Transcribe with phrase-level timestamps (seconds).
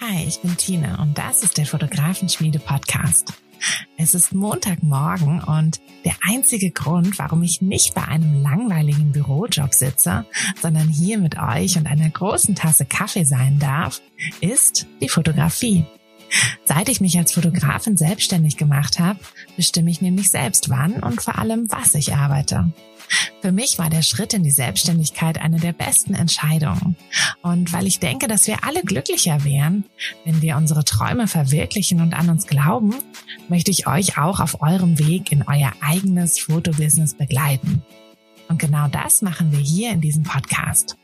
[0.00, 3.32] Hi, ich bin Tina und das ist der Fotografenschmiede Podcast.
[3.96, 10.24] Es ist Montagmorgen und der einzige Grund, warum ich nicht bei einem langweiligen Bürojob sitze,
[10.62, 14.00] sondern hier mit euch und einer großen Tasse Kaffee sein darf,
[14.40, 15.84] ist die Fotografie.
[16.64, 19.18] Seit ich mich als Fotografin selbstständig gemacht habe,
[19.56, 22.72] bestimme ich nämlich selbst wann und vor allem was ich arbeite.
[23.40, 26.96] Für mich war der Schritt in die Selbstständigkeit eine der besten Entscheidungen.
[27.42, 29.84] Und weil ich denke, dass wir alle glücklicher wären,
[30.24, 32.94] wenn wir unsere Träume verwirklichen und an uns glauben,
[33.48, 37.82] möchte ich euch auch auf eurem Weg in euer eigenes Fotobusiness begleiten.
[38.48, 40.96] Und genau das machen wir hier in diesem Podcast.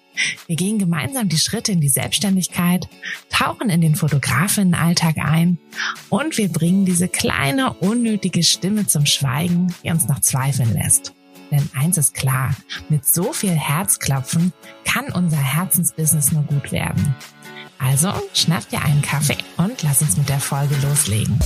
[0.46, 2.88] Wir gehen gemeinsam die Schritte in die Selbstständigkeit,
[3.30, 5.58] tauchen in den Fotografinnenalltag ein
[6.08, 11.14] und wir bringen diese kleine, unnötige Stimme zum Schweigen, die uns noch zweifeln lässt.
[11.54, 12.50] Denn eins ist klar,
[12.88, 14.52] mit so viel Herzklopfen
[14.84, 17.14] kann unser Herzensbusiness nur gut werden.
[17.78, 21.38] Also schnapp dir einen Kaffee und lass uns mit der Folge loslegen.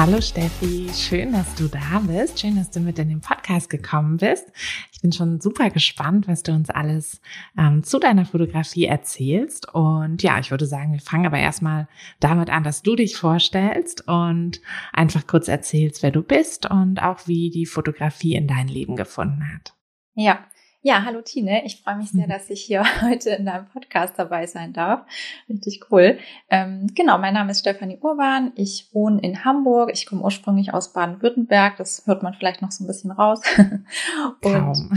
[0.00, 2.40] Hallo Steffi, schön, dass du da bist.
[2.40, 4.50] Schön, dass du mit in den Podcast gekommen bist.
[4.92, 7.20] Ich bin schon super gespannt, was du uns alles
[7.58, 9.68] ähm, zu deiner Fotografie erzählst.
[9.74, 11.86] Und ja, ich würde sagen, wir fangen aber erstmal
[12.18, 14.62] damit an, dass du dich vorstellst und
[14.94, 19.52] einfach kurz erzählst, wer du bist und auch wie die Fotografie in dein Leben gefunden
[19.52, 19.74] hat.
[20.14, 20.46] Ja,
[20.82, 21.64] ja, hallo Tine.
[21.66, 25.06] Ich freue mich sehr, dass ich hier heute in deinem Podcast dabei sein darf.
[25.48, 26.18] Richtig cool.
[26.48, 28.52] Ähm, genau, mein Name ist Stefanie Urban.
[28.56, 29.90] Ich wohne in Hamburg.
[29.92, 31.76] Ich komme ursprünglich aus Baden-Württemberg.
[31.76, 33.42] Das hört man vielleicht noch so ein bisschen raus.
[34.42, 34.90] Und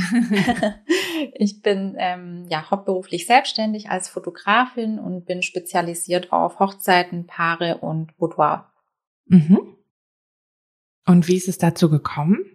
[1.33, 8.17] ich bin ähm, ja hauptberuflich selbstständig als Fotografin und bin spezialisiert auf Hochzeiten, Paare und
[8.17, 8.71] Boudoir.
[9.25, 9.75] Mhm.
[11.05, 12.52] Und wie ist es dazu gekommen?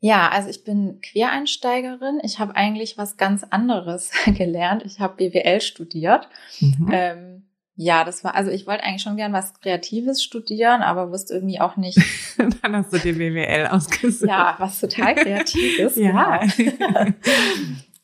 [0.00, 2.20] Ja, also ich bin Quereinsteigerin.
[2.22, 4.82] Ich habe eigentlich was ganz anderes gelernt.
[4.84, 6.28] Ich habe BWL studiert.
[6.60, 6.88] Mhm.
[6.90, 7.42] Ähm,
[7.76, 11.60] ja, das war, also ich wollte eigentlich schon gern was Kreatives studieren, aber wusste irgendwie
[11.60, 11.98] auch nicht.
[12.62, 14.28] Dann hast du dir BWL ausgesucht.
[14.28, 15.96] Ja, was total Kreatives.
[15.96, 16.40] ja.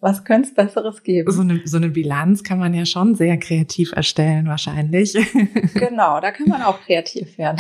[0.01, 1.31] Was könnte es Besseres geben?
[1.31, 5.15] So eine, so eine Bilanz kann man ja schon sehr kreativ erstellen, wahrscheinlich.
[5.75, 7.59] genau, da kann man auch kreativ werden.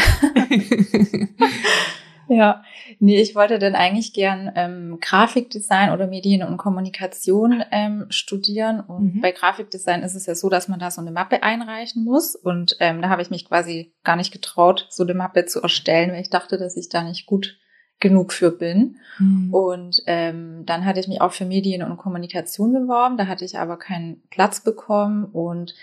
[2.29, 2.63] Ja,
[2.99, 8.81] nee, ich wollte dann eigentlich gern ähm, Grafikdesign oder Medien und Kommunikation ähm, studieren.
[8.81, 9.21] Und mhm.
[9.21, 12.35] bei Grafikdesign ist es ja so, dass man da so eine Mappe einreichen muss.
[12.35, 16.13] Und ähm, da habe ich mich quasi gar nicht getraut, so eine Mappe zu erstellen,
[16.13, 17.59] weil ich dachte, dass ich da nicht gut
[18.01, 18.97] genug für bin.
[19.19, 19.55] Mhm.
[19.55, 23.17] Und ähm, dann hatte ich mich auch für Medien und Kommunikation beworben.
[23.17, 25.25] Da hatte ich aber keinen Platz bekommen.
[25.25, 25.75] Und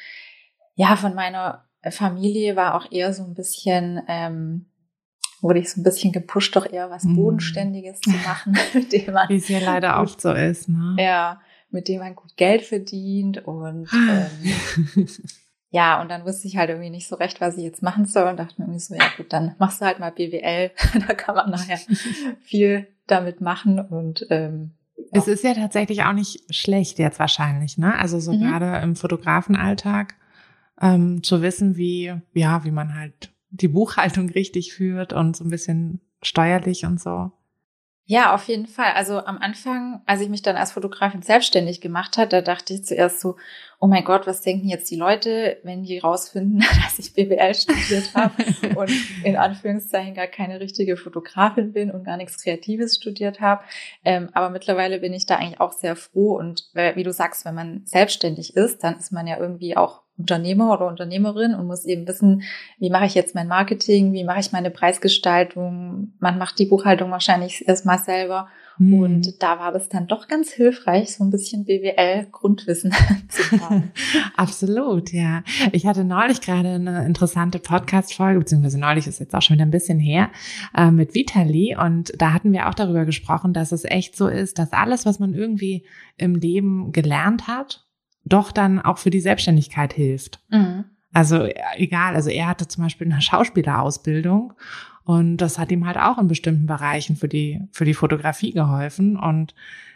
[0.75, 4.67] ja, von meiner Familie war auch eher so ein bisschen ähm,
[5.43, 7.17] wurde ich so ein bisschen gepusht, doch eher was mhm.
[7.17, 9.29] Bodenständiges zu machen, mit dem man.
[9.29, 10.95] Wie es ja leider oft so ist, ne?
[10.97, 15.05] Ja, mit dem man gut Geld verdient und ähm,
[15.69, 18.29] ja, und dann wusste ich halt irgendwie nicht so recht, was ich jetzt machen soll
[18.29, 20.71] und dachte mir irgendwie so, ja gut, dann machst du halt mal BWL,
[21.07, 21.79] da kann man nachher
[22.41, 25.19] viel damit machen und ähm, ja.
[25.19, 27.97] Es ist ja tatsächlich auch nicht schlecht jetzt wahrscheinlich, ne?
[27.97, 28.41] Also so mhm.
[28.41, 30.15] gerade im Fotografenalltag
[30.79, 35.49] ähm, zu wissen, wie ja, wie man halt die Buchhaltung richtig führt und so ein
[35.49, 37.31] bisschen steuerlich und so.
[38.05, 38.91] Ja, auf jeden Fall.
[38.95, 42.83] Also am Anfang, als ich mich dann als Fotografin selbstständig gemacht hat, da dachte ich
[42.83, 43.37] zuerst so,
[43.79, 48.13] oh mein Gott, was denken jetzt die Leute, wenn die rausfinden, dass ich BWL studiert
[48.13, 48.33] habe
[48.75, 48.91] und
[49.23, 53.63] in Anführungszeichen gar keine richtige Fotografin bin und gar nichts Kreatives studiert habe.
[54.03, 57.55] Ähm, aber mittlerweile bin ich da eigentlich auch sehr froh und wie du sagst, wenn
[57.55, 62.07] man selbstständig ist, dann ist man ja irgendwie auch Unternehmer oder Unternehmerin und muss eben
[62.07, 62.43] wissen,
[62.77, 66.13] wie mache ich jetzt mein Marketing, wie mache ich meine Preisgestaltung.
[66.19, 68.47] Man macht die Buchhaltung wahrscheinlich erstmal selber.
[68.77, 68.93] Mhm.
[68.93, 72.93] Und da war das dann doch ganz hilfreich, so ein bisschen BWL-Grundwissen
[73.27, 73.91] zu haben.
[74.35, 75.43] Absolut, ja.
[75.71, 79.71] Ich hatte neulich gerade eine interessante Podcast-Folge, beziehungsweise neulich ist jetzt auch schon wieder ein
[79.71, 80.29] bisschen her,
[80.75, 81.75] äh, mit Vitali.
[81.75, 85.19] Und da hatten wir auch darüber gesprochen, dass es echt so ist, dass alles, was
[85.19, 85.85] man irgendwie
[86.17, 87.85] im Leben gelernt hat,
[88.25, 90.39] doch dann auch für die Selbstständigkeit hilft.
[90.49, 90.85] Mhm.
[91.13, 94.53] Also egal, also er hatte zum Beispiel eine Schauspielerausbildung
[95.05, 99.17] und das hat ihm halt auch in bestimmten Bereichen für die, für die Fotografie geholfen.
[99.17, 99.53] Und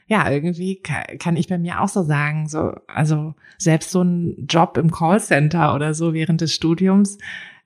[0.07, 4.77] ja, irgendwie kann ich bei mir auch so sagen, so, also selbst so ein Job
[4.77, 7.17] im Callcenter oder so während des Studiums,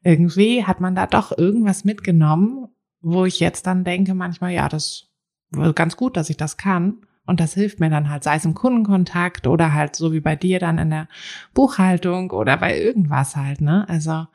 [0.03, 2.67] irgendwie hat man da doch irgendwas mitgenommen,
[3.01, 5.09] wo ich jetzt dann denke manchmal, ja, das
[5.49, 7.05] war ganz gut, dass ich das kann.
[7.31, 10.35] Und das hilft mir dann halt, sei es im Kundenkontakt oder halt so wie bei
[10.35, 11.07] dir dann in der
[11.53, 13.87] Buchhaltung oder bei irgendwas halt, ne?
[13.87, 14.27] Also ja.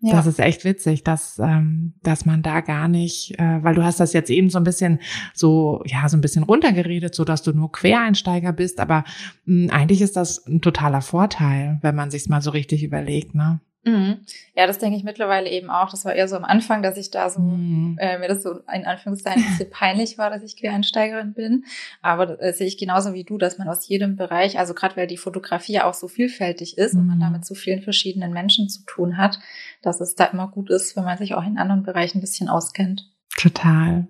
[0.00, 4.00] das ist echt witzig, dass, ähm, dass man da gar nicht, äh, weil du hast
[4.00, 4.98] das jetzt eben so ein bisschen
[5.34, 9.04] so, ja, so ein bisschen runtergeredet, so dass du nur Quereinsteiger bist, aber
[9.44, 13.34] mh, hm, eigentlich ist das ein totaler Vorteil, wenn man sich's mal so richtig überlegt,
[13.34, 13.60] ne?
[13.84, 14.20] Mhm.
[14.54, 15.90] Ja, das denke ich mittlerweile eben auch.
[15.90, 17.96] Das war eher so am Anfang, dass ich da so, mhm.
[18.00, 21.64] äh, mir das so in Anführungszeichen ein bisschen peinlich war, dass ich Quereinsteigerin bin.
[22.00, 24.96] Aber das äh, sehe ich genauso wie du, dass man aus jedem Bereich, also gerade
[24.96, 27.00] weil die Fotografie ja auch so vielfältig ist mhm.
[27.00, 27.22] und man mhm.
[27.22, 29.40] damit so vielen verschiedenen Menschen zu tun hat,
[29.82, 32.48] dass es da immer gut ist, wenn man sich auch in anderen Bereichen ein bisschen
[32.48, 33.10] auskennt.
[33.36, 34.06] Total.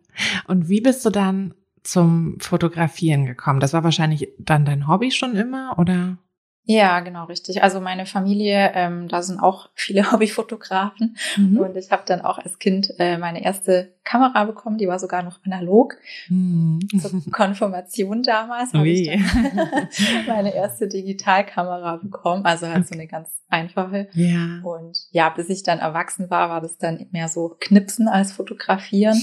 [0.48, 3.60] Und wie bist du dann zum Fotografieren gekommen?
[3.60, 6.18] Das war wahrscheinlich dann dein Hobby schon immer, oder?
[6.64, 7.62] Ja, genau, richtig.
[7.62, 11.58] Also meine Familie, ähm, da sind auch viele Hobbyfotografen mhm.
[11.58, 15.22] und ich habe dann auch als Kind äh, meine erste Kamera bekommen, die war sogar
[15.22, 15.96] noch analog.
[16.28, 16.80] Mhm.
[17.00, 22.86] Zur Konfirmation damals habe ich dann meine erste Digitalkamera bekommen, also halt okay.
[22.88, 24.08] so eine ganz einfache.
[24.12, 24.60] Ja.
[24.62, 29.20] Und ja, bis ich dann erwachsen war, war das dann mehr so Knipsen als Fotografieren.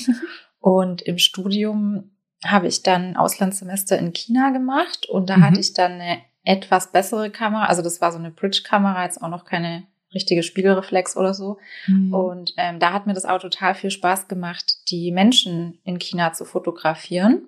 [0.59, 2.11] und im Studium
[2.45, 5.43] habe ich dann Auslandssemester in China gemacht und da mhm.
[5.43, 7.65] hatte ich dann eine etwas bessere Kamera.
[7.65, 11.57] Also das war so eine Bridge-Kamera, jetzt auch noch keine richtige Spiegelreflex oder so.
[11.87, 12.13] Mhm.
[12.13, 16.33] Und ähm, da hat mir das auch total viel Spaß gemacht, die Menschen in China
[16.33, 17.47] zu fotografieren.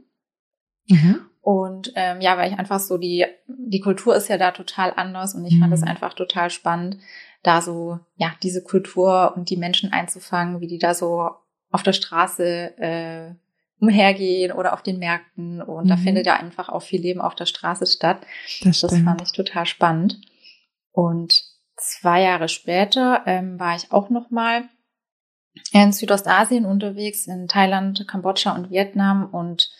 [0.88, 1.22] Mhm.
[1.42, 5.34] Und ähm, ja, weil ich einfach so die, die Kultur ist ja da total anders
[5.34, 5.62] und ich mhm.
[5.62, 6.98] fand es einfach total spannend,
[7.42, 11.32] da so, ja, diese Kultur und die Menschen einzufangen, wie die da so
[11.72, 13.32] auf der Straße äh,
[13.82, 15.62] umhergehen oder auf den Märkten.
[15.62, 15.90] Und mhm.
[15.90, 18.22] da findet ja einfach auch viel Leben auf der Straße statt.
[18.64, 20.22] Das, das fand ich total spannend.
[20.92, 21.44] Und
[21.78, 24.64] zwei Jahre später ähm, war ich auch noch mal
[25.74, 29.26] in Südostasien unterwegs, in Thailand, Kambodscha und Vietnam.
[29.26, 29.72] Und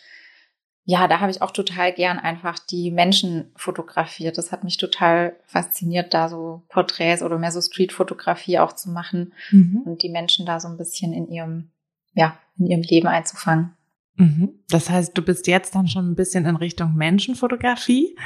[0.84, 4.36] ja, da habe ich auch total gern einfach die Menschen fotografiert.
[4.36, 9.32] Das hat mich total fasziniert, da so Porträts oder mehr so Streetfotografie auch zu machen
[9.52, 9.82] mhm.
[9.86, 11.70] und die Menschen da so ein bisschen in ihrem,
[12.14, 13.76] ja, in ihrem Leben einzufangen.
[14.16, 14.60] Mhm.
[14.68, 18.16] Das heißt, du bist jetzt dann schon ein bisschen in Richtung Menschenfotografie.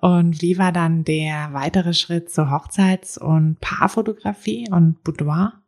[0.00, 5.62] Und wie war dann der weitere Schritt zur Hochzeits- und Paarfotografie und Boudoir?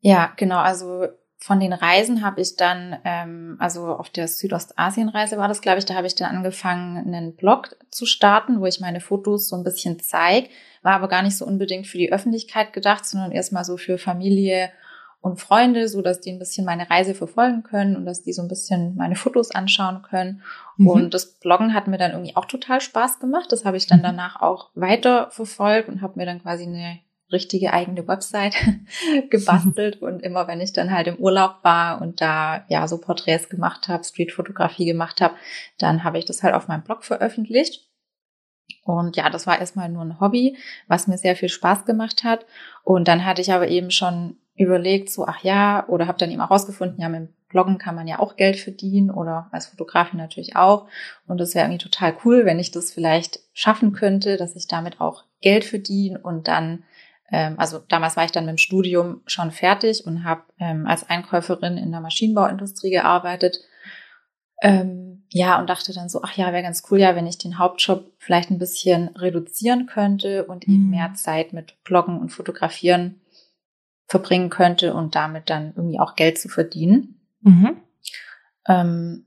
[0.00, 0.58] Ja, genau.
[0.58, 1.06] Also
[1.38, 5.84] von den Reisen habe ich dann, ähm, also auf der Südostasienreise war das, glaube ich,
[5.84, 9.62] da habe ich dann angefangen, einen Blog zu starten, wo ich meine Fotos so ein
[9.62, 10.48] bisschen zeige.
[10.82, 14.70] War aber gar nicht so unbedingt für die Öffentlichkeit gedacht, sondern erstmal so für Familie
[15.24, 18.42] und Freunde, so dass die ein bisschen meine Reise verfolgen können und dass die so
[18.42, 20.42] ein bisschen meine Fotos anschauen können.
[20.76, 20.86] Mhm.
[20.86, 23.50] Und das Bloggen hat mir dann irgendwie auch total Spaß gemacht.
[23.50, 24.04] Das habe ich dann mhm.
[24.04, 26.98] danach auch weiter verfolgt und habe mir dann quasi eine
[27.32, 28.54] richtige eigene Website
[29.30, 33.48] gebastelt und immer wenn ich dann halt im Urlaub war und da ja so Porträts
[33.48, 35.36] gemacht habe, Streetfotografie gemacht habe,
[35.78, 37.88] dann habe ich das halt auf meinem Blog veröffentlicht.
[38.84, 42.44] Und ja, das war erstmal nur ein Hobby, was mir sehr viel Spaß gemacht hat.
[42.82, 46.40] Und dann hatte ich aber eben schon überlegt, so, ach ja, oder habe dann eben
[46.40, 50.18] auch rausgefunden, ja, mit dem Bloggen kann man ja auch Geld verdienen oder als Fotografin
[50.18, 50.88] natürlich auch.
[51.26, 55.00] Und das wäre irgendwie total cool, wenn ich das vielleicht schaffen könnte, dass ich damit
[55.00, 56.82] auch Geld verdiene und dann,
[57.30, 61.08] ähm, also damals war ich dann mit dem Studium schon fertig und habe ähm, als
[61.08, 63.58] Einkäuferin in der Maschinenbauindustrie gearbeitet.
[64.62, 67.58] Ähm, ja, und dachte dann so, ach ja, wäre ganz cool, ja, wenn ich den
[67.58, 70.90] Hauptjob vielleicht ein bisschen reduzieren könnte und eben mhm.
[70.90, 73.20] mehr Zeit mit Bloggen und Fotografieren
[74.06, 77.20] verbringen könnte und damit dann irgendwie auch Geld zu verdienen.
[77.40, 77.76] Mhm.
[78.66, 79.26] Ähm,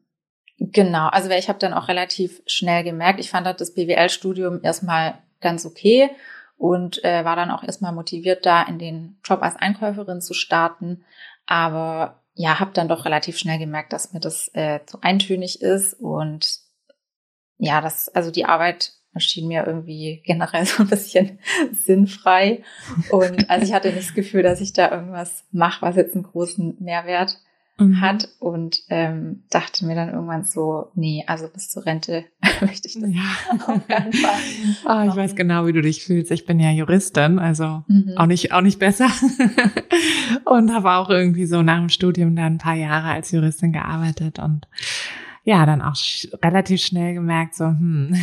[0.60, 5.65] genau, also ich habe dann auch relativ schnell gemerkt, ich fand das BWL-Studium erstmal ganz
[5.65, 6.10] okay
[6.57, 11.05] und äh, war dann auch erstmal motiviert, da in den Job als Einkäuferin zu starten.
[11.46, 15.93] Aber ja, habe dann doch relativ schnell gemerkt, dass mir das äh, zu eintönig ist
[15.93, 16.60] und
[17.57, 21.40] ja, das, also die Arbeit erschien mir irgendwie generell so ein bisschen
[21.72, 22.64] sinnfrei.
[23.12, 26.24] Und also ich hatte nicht das Gefühl, dass ich da irgendwas mache, was jetzt einen
[26.24, 27.40] großen Mehrwert
[27.78, 28.02] mhm.
[28.02, 32.26] hat und ähm, dachte mir dann irgendwann so, nee, also bis zur Rente
[32.62, 33.66] möchte ich das ja.
[33.68, 34.42] auf keinen Fall.
[34.86, 36.32] Ah, ich weiß genau, wie du dich fühlst.
[36.32, 38.14] Ich bin ja Juristin, also mhm.
[38.16, 39.10] auch nicht auch nicht besser
[40.46, 44.40] und habe auch irgendwie so nach dem Studium dann ein paar Jahre als Juristin gearbeitet
[44.40, 44.68] und
[45.48, 48.13] ja, dann auch sch relativ schnell gemerkt, so, hm,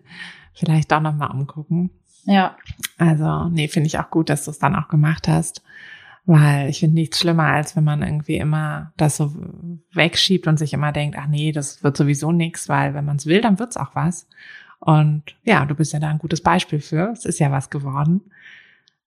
[0.54, 1.90] vielleicht doch nochmal umgucken.
[2.24, 2.56] Ja.
[2.98, 5.62] Also, nee, finde ich auch gut, dass du es dann auch gemacht hast.
[6.26, 9.32] Weil ich finde nichts schlimmer, als wenn man irgendwie immer das so
[9.92, 13.26] wegschiebt und sich immer denkt, ach nee, das wird sowieso nichts, weil wenn man es
[13.26, 14.26] will, dann wird's auch was.
[14.80, 17.12] Und ja, du bist ja da ein gutes Beispiel für.
[17.12, 18.20] Es ist ja was geworden.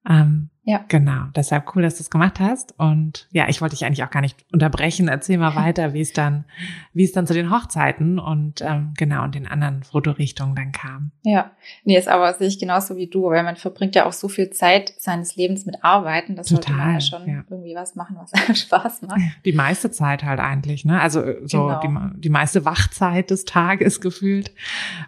[0.10, 0.84] Ähm, ja.
[0.90, 1.28] Genau.
[1.34, 2.78] Deshalb cool, dass du es gemacht hast.
[2.78, 5.08] Und ja, ich wollte dich eigentlich auch gar nicht unterbrechen.
[5.08, 6.44] Erzähl mal weiter, wie es dann,
[6.92, 11.12] wie es dann zu den Hochzeiten und ähm, genau und den anderen Fotorichtungen dann kam.
[11.24, 11.52] Ja,
[11.86, 14.50] nee, ist aber sehe ich genauso wie du, weil man verbringt ja auch so viel
[14.50, 17.46] Zeit seines Lebens mit Arbeiten, dass sollte man ja schon ja.
[17.50, 19.22] irgendwie was machen, was einem Spaß macht.
[19.46, 21.00] Die meiste Zeit halt eigentlich, ne?
[21.00, 22.10] Also äh, so genau.
[22.12, 24.52] die, die meiste Wachzeit des Tages gefühlt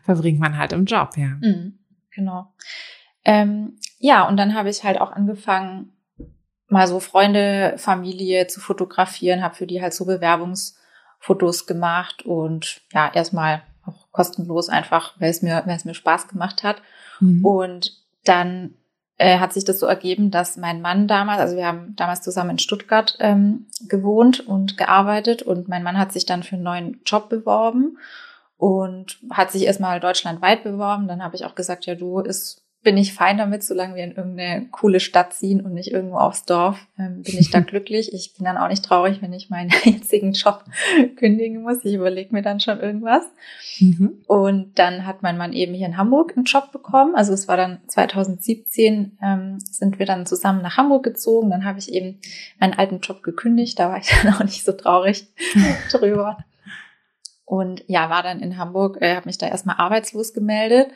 [0.03, 1.37] verbringt man halt im Job, ja.
[1.41, 1.79] Mhm,
[2.11, 2.53] genau.
[3.25, 5.93] Ähm, ja, und dann habe ich halt auch angefangen,
[6.69, 13.11] mal so Freunde, Familie zu fotografieren, habe für die halt so Bewerbungsfotos gemacht und ja,
[13.13, 16.81] erstmal auch kostenlos einfach, weil es mir, weil es mir Spaß gemacht hat.
[17.19, 17.45] Mhm.
[17.45, 18.75] Und dann
[19.17, 22.51] äh, hat sich das so ergeben, dass mein Mann damals, also wir haben damals zusammen
[22.51, 27.01] in Stuttgart ähm, gewohnt und gearbeitet und mein Mann hat sich dann für einen neuen
[27.05, 27.97] Job beworben
[28.57, 31.07] und hat sich erstmal deutschlandweit beworben.
[31.07, 34.15] Dann habe ich auch gesagt, ja, du ist bin ich fein damit, solange wir in
[34.15, 38.13] irgendeine coole Stadt ziehen und nicht irgendwo aufs Dorf, ähm, bin ich da glücklich.
[38.13, 40.63] Ich bin dann auch nicht traurig, wenn ich meinen jetzigen Job
[41.17, 41.83] kündigen muss.
[41.83, 43.23] Ich überlege mir dann schon irgendwas.
[43.79, 44.23] Mhm.
[44.27, 47.15] Und dann hat mein Mann eben hier in Hamburg einen Job bekommen.
[47.15, 51.49] Also es war dann 2017, ähm, sind wir dann zusammen nach Hamburg gezogen.
[51.49, 52.19] Dann habe ich eben
[52.59, 53.77] meinen alten Job gekündigt.
[53.77, 55.27] Da war ich dann auch nicht so traurig
[55.91, 56.37] drüber.
[57.43, 60.87] Und ja, war dann in Hamburg, äh, habe mich da erstmal arbeitslos gemeldet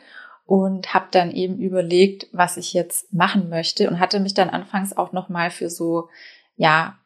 [0.46, 4.96] und habe dann eben überlegt, was ich jetzt machen möchte und hatte mich dann anfangs
[4.96, 6.08] auch noch mal für so
[6.56, 6.98] ja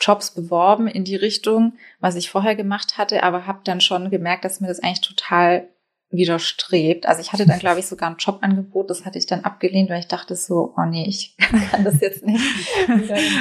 [0.00, 4.44] Jobs beworben in die Richtung, was ich vorher gemacht hatte, aber habe dann schon gemerkt,
[4.44, 5.68] dass mir das eigentlich total
[6.10, 7.06] widerstrebt.
[7.06, 10.00] Also ich hatte dann, glaube ich, sogar ein Jobangebot, das hatte ich dann abgelehnt, weil
[10.00, 11.36] ich dachte so, oh nee, ich
[11.70, 12.40] kann das jetzt nicht.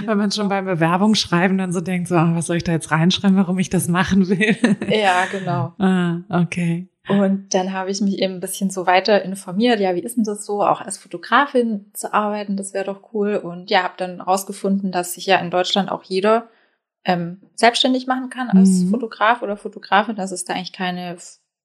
[0.06, 2.92] weil man schon beim Bewerbungsschreiben dann so denkt, so, oh, was soll ich da jetzt
[2.92, 4.56] reinschreiben, warum ich das machen will?
[4.90, 5.74] ja, genau.
[5.80, 6.89] Ah, okay.
[7.08, 10.24] Und dann habe ich mich eben ein bisschen so weiter informiert, ja, wie ist denn
[10.24, 13.36] das so, auch als Fotografin zu arbeiten, das wäre doch cool.
[13.36, 16.50] Und ja, habe dann rausgefunden, dass sich ja in Deutschland auch jeder
[17.06, 18.90] ähm, selbstständig machen kann als mhm.
[18.90, 21.18] Fotograf oder Fotografin, dass es da eigentlich keine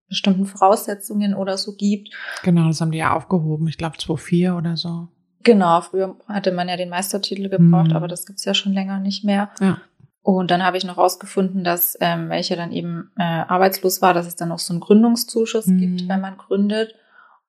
[0.08, 2.10] bestimmten Voraussetzungen oder so gibt.
[2.42, 5.08] Genau, das haben die ja aufgehoben, ich glaube 2.4 oder so.
[5.42, 7.96] Genau, früher hatte man ja den Meistertitel gebraucht, mhm.
[7.96, 9.50] aber das gibt's ja schon länger nicht mehr.
[9.60, 9.78] Ja.
[10.24, 14.26] Und dann habe ich noch rausgefunden, dass, ähm, welche dann eben äh, arbeitslos war, dass
[14.26, 15.78] es dann noch so einen Gründungszuschuss mhm.
[15.78, 16.94] gibt, wenn man gründet.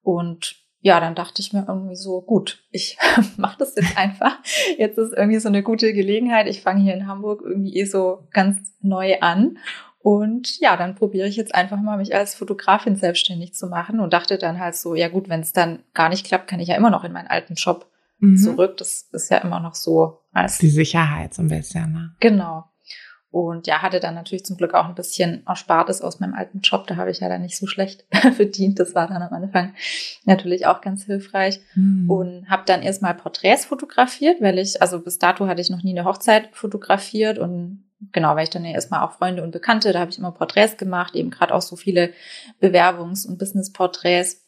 [0.04, 2.98] Und ja, dann dachte ich mir irgendwie so, gut, ich
[3.38, 4.40] mache das jetzt einfach.
[4.78, 6.48] Jetzt ist irgendwie so eine gute Gelegenheit.
[6.48, 9.58] Ich fange hier in Hamburg irgendwie eh so ganz neu an.
[10.00, 14.12] Und ja, dann probiere ich jetzt einfach mal, mich als Fotografin selbstständig zu machen und
[14.12, 16.76] dachte dann halt so, ja gut, wenn es dann gar nicht klappt, kann ich ja
[16.76, 17.90] immer noch in meinen alten Job
[18.20, 18.38] mhm.
[18.38, 18.78] zurück.
[18.78, 21.94] Das ist ja immer noch so als die Sicherheit so ein bisschen.
[21.94, 22.16] Ne?
[22.20, 22.66] Genau.
[23.36, 26.88] Und ja, hatte dann natürlich zum Glück auch ein bisschen Erspartes aus meinem alten Job.
[26.88, 28.06] Da habe ich ja dann nicht so schlecht
[28.36, 28.80] verdient.
[28.80, 29.74] Das war dann am Anfang
[30.24, 31.60] natürlich auch ganz hilfreich.
[31.76, 32.10] Mhm.
[32.10, 35.98] Und habe dann erstmal Porträts fotografiert, weil ich, also bis dato hatte ich noch nie
[35.98, 40.00] eine Hochzeit fotografiert und genau, weil ich dann ja erstmal auch Freunde und Bekannte, da
[40.00, 42.12] habe ich immer Porträts gemacht, eben gerade auch so viele
[42.62, 44.45] Bewerbungs- und Business-Porträts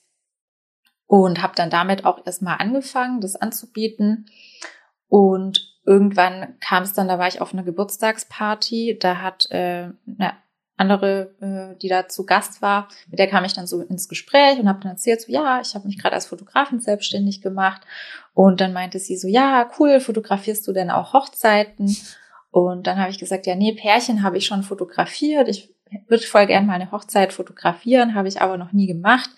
[1.07, 4.29] und habe dann damit auch erstmal angefangen, das anzubieten.
[5.07, 10.33] Und irgendwann kam es dann, da war ich auf einer Geburtstagsparty, da hat äh, eine
[10.75, 14.59] andere, äh, die da zu Gast war, mit der kam ich dann so ins Gespräch
[14.59, 17.81] und habe dann erzählt, so ja, ich habe mich gerade als Fotografin selbstständig gemacht.
[18.33, 21.95] Und dann meinte sie so, ja, cool, fotografierst du denn auch Hochzeiten?
[22.51, 25.47] Und dann habe ich gesagt, ja, nee, Pärchen habe ich schon fotografiert.
[25.47, 25.73] Ich
[26.07, 29.29] würde voll gern mal eine Hochzeit fotografieren, habe ich aber noch nie gemacht.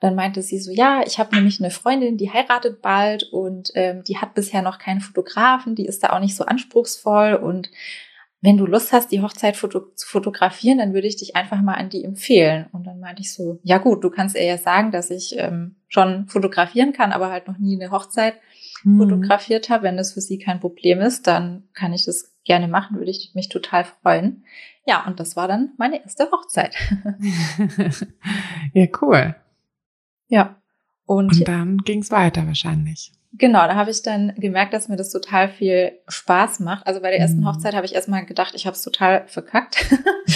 [0.00, 4.02] Dann meinte sie so, ja, ich habe nämlich eine Freundin, die heiratet bald und ähm,
[4.02, 7.70] die hat bisher noch keinen Fotografen, die ist da auch nicht so anspruchsvoll und
[8.42, 11.74] wenn du Lust hast, die Hochzeit foto zu fotografieren, dann würde ich dich einfach mal
[11.74, 12.66] an die empfehlen.
[12.72, 15.76] Und dann meinte ich so, ja gut, du kannst ihr ja sagen, dass ich ähm,
[15.88, 18.34] schon fotografieren kann, aber halt noch nie eine Hochzeit
[18.82, 18.98] hm.
[18.98, 19.82] fotografiert habe.
[19.84, 23.32] Wenn das für sie kein Problem ist, dann kann ich das gerne machen, würde ich
[23.34, 24.44] mich total freuen.
[24.86, 26.74] Ja, und das war dann meine erste Hochzeit.
[28.72, 29.34] ja, cool.
[30.30, 30.56] Ja.
[31.04, 33.12] Und, und dann ging es weiter wahrscheinlich.
[33.32, 36.86] Genau, da habe ich dann gemerkt, dass mir das total viel Spaß macht.
[36.86, 37.46] Also bei der ersten mhm.
[37.46, 39.86] Hochzeit habe ich erstmal gedacht, ich habe es total verkackt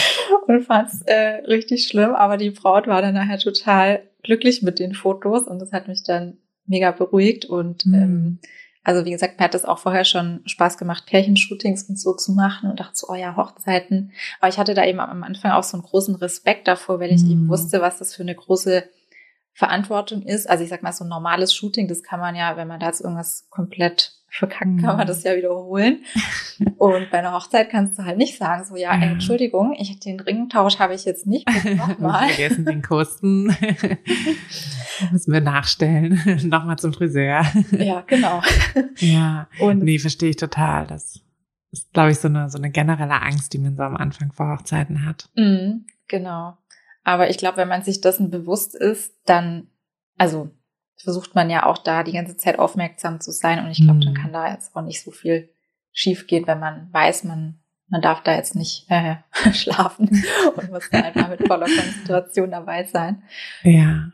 [0.46, 2.14] und fand es äh, richtig schlimm.
[2.14, 6.04] Aber die Braut war dann nachher total glücklich mit den Fotos und das hat mich
[6.04, 7.46] dann mega beruhigt.
[7.46, 7.94] Und mhm.
[7.94, 8.38] ähm,
[8.84, 12.32] also wie gesagt, mir hat es auch vorher schon Spaß gemacht, Pärchenshootings und so zu
[12.32, 14.12] machen und dachte so, oh ja, Hochzeiten.
[14.40, 17.22] Aber ich hatte da eben am Anfang auch so einen großen Respekt davor, weil ich
[17.22, 17.30] mhm.
[17.30, 18.84] eben wusste, was das für eine große
[19.54, 20.50] Verantwortung ist.
[20.50, 22.86] Also ich sag mal, so ein normales Shooting, das kann man ja, wenn man da
[22.86, 25.06] jetzt irgendwas komplett verkackt, kann man mhm.
[25.06, 26.04] das ja wiederholen.
[26.76, 30.18] Und bei einer Hochzeit kannst du halt nicht sagen, so, ja, ey, Entschuldigung, ich, den
[30.18, 32.28] Ringtausch habe ich jetzt nicht, nochmal.
[32.30, 33.44] vergessen den Kosten.
[35.12, 36.20] Müssen wir nachstellen.
[36.48, 37.44] nochmal zum Friseur.
[37.70, 38.42] ja, genau.
[38.98, 40.88] ja, und nee, verstehe ich total.
[40.88, 41.20] Das
[41.70, 44.50] ist, glaube ich, so eine, so eine generelle Angst, die man so am Anfang vor
[44.50, 45.28] Hochzeiten hat.
[45.36, 46.58] Mhm, genau.
[47.04, 49.68] Aber ich glaube, wenn man sich dessen bewusst ist, dann,
[50.16, 50.50] also
[50.96, 53.64] versucht man ja auch da die ganze Zeit aufmerksam zu sein.
[53.64, 54.18] Und ich glaube, dann mhm.
[54.18, 55.50] kann da jetzt auch nicht so viel
[55.92, 59.16] schiefgehen, wenn man weiß, man, man darf da jetzt nicht äh,
[59.52, 60.08] schlafen
[60.56, 63.22] und muss da einfach mit voller Konzentration dabei sein.
[63.62, 64.10] Ja.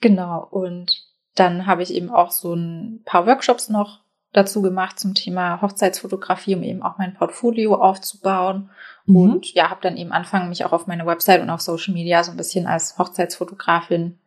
[0.00, 0.46] Genau.
[0.50, 0.92] Und
[1.34, 4.00] dann habe ich eben auch so ein paar Workshops noch
[4.32, 8.70] dazu gemacht zum Thema Hochzeitsfotografie, um eben auch mein Portfolio aufzubauen.
[9.06, 9.16] Mhm.
[9.16, 12.22] Und ja, habe dann eben angefangen, mich auch auf meine Website und auf Social Media
[12.22, 14.18] so ein bisschen als Hochzeitsfotografin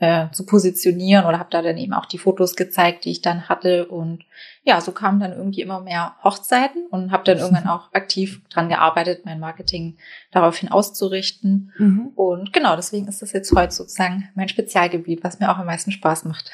[0.00, 3.50] äh, zu positionieren oder habe da dann eben auch die Fotos gezeigt, die ich dann
[3.50, 3.86] hatte.
[3.86, 4.24] Und
[4.62, 8.70] ja, so kamen dann irgendwie immer mehr Hochzeiten und habe dann irgendwann auch aktiv dran
[8.70, 9.98] gearbeitet, mein Marketing
[10.32, 11.72] daraufhin auszurichten.
[11.76, 12.12] Mhm.
[12.14, 15.92] Und genau, deswegen ist das jetzt heute sozusagen mein Spezialgebiet, was mir auch am meisten
[15.92, 16.50] Spaß macht.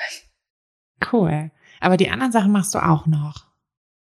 [1.12, 1.52] Cool.
[1.80, 3.47] Aber die anderen Sachen machst du auch noch.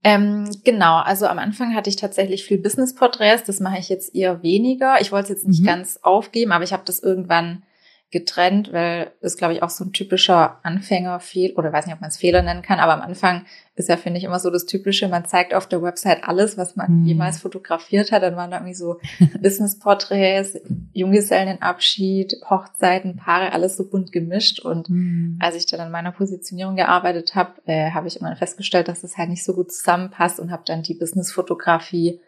[0.04, 4.42] Ähm, genau, also am Anfang hatte ich tatsächlich viel Business-Porträts, das mache ich jetzt eher
[4.42, 5.00] weniger.
[5.00, 5.66] Ich wollte es jetzt nicht mhm.
[5.66, 7.64] ganz aufgeben, aber ich habe das irgendwann
[8.10, 12.08] getrennt, weil es, glaube ich, auch so ein typischer Anfängerfehler, oder weiß nicht, ob man
[12.08, 13.44] es Fehler nennen kann, aber am Anfang
[13.76, 16.74] ist ja, finde ich, immer so das Typische, man zeigt auf der Website alles, was
[16.74, 17.04] man mhm.
[17.06, 18.22] jemals fotografiert hat.
[18.22, 18.98] Dann waren da irgendwie so
[19.40, 20.58] Business-Porträts,
[20.92, 24.60] Junggesellenabschied, Hochzeiten, Paare, alles so bunt gemischt.
[24.60, 25.38] Und mhm.
[25.40, 29.16] als ich dann an meiner Positionierung gearbeitet habe, äh, habe ich immer festgestellt, dass das
[29.16, 32.20] halt nicht so gut zusammenpasst und habe dann die Business-Fotografie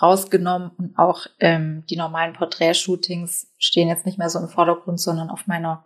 [0.00, 5.30] rausgenommen und auch ähm, die normalen Porträtshootings stehen jetzt nicht mehr so im Vordergrund, sondern
[5.30, 5.84] auf meiner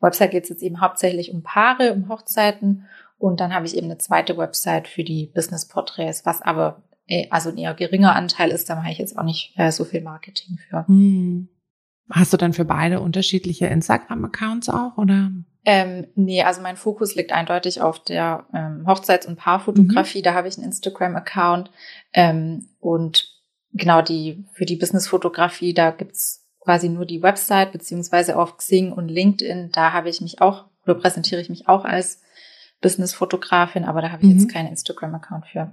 [0.00, 2.86] Website geht es jetzt eben hauptsächlich um Paare, um Hochzeiten
[3.18, 7.50] und dann habe ich eben eine zweite Website für die Business-Porträts, was aber äh, also
[7.50, 10.58] ein eher geringer Anteil ist, da mache ich jetzt auch nicht äh, so viel Marketing
[10.58, 10.86] für.
[10.86, 11.48] Hm.
[12.10, 15.30] Hast du dann für beide unterschiedliche Instagram-Accounts auch oder?
[15.64, 20.18] Ähm, nee, also mein Fokus liegt eindeutig auf der ähm, Hochzeits- und Paarfotografie.
[20.18, 20.22] Mhm.
[20.22, 21.70] Da habe ich einen Instagram-Account
[22.14, 23.39] ähm, und
[23.72, 29.08] genau die für die Business-Fotografie, da gibt's quasi nur die Website, beziehungsweise auf Xing und
[29.08, 32.20] LinkedIn, da habe ich mich auch, oder präsentiere ich mich auch als
[32.80, 34.38] Business-Fotografin, aber da habe ich mhm.
[34.38, 35.72] jetzt keinen Instagram-Account für.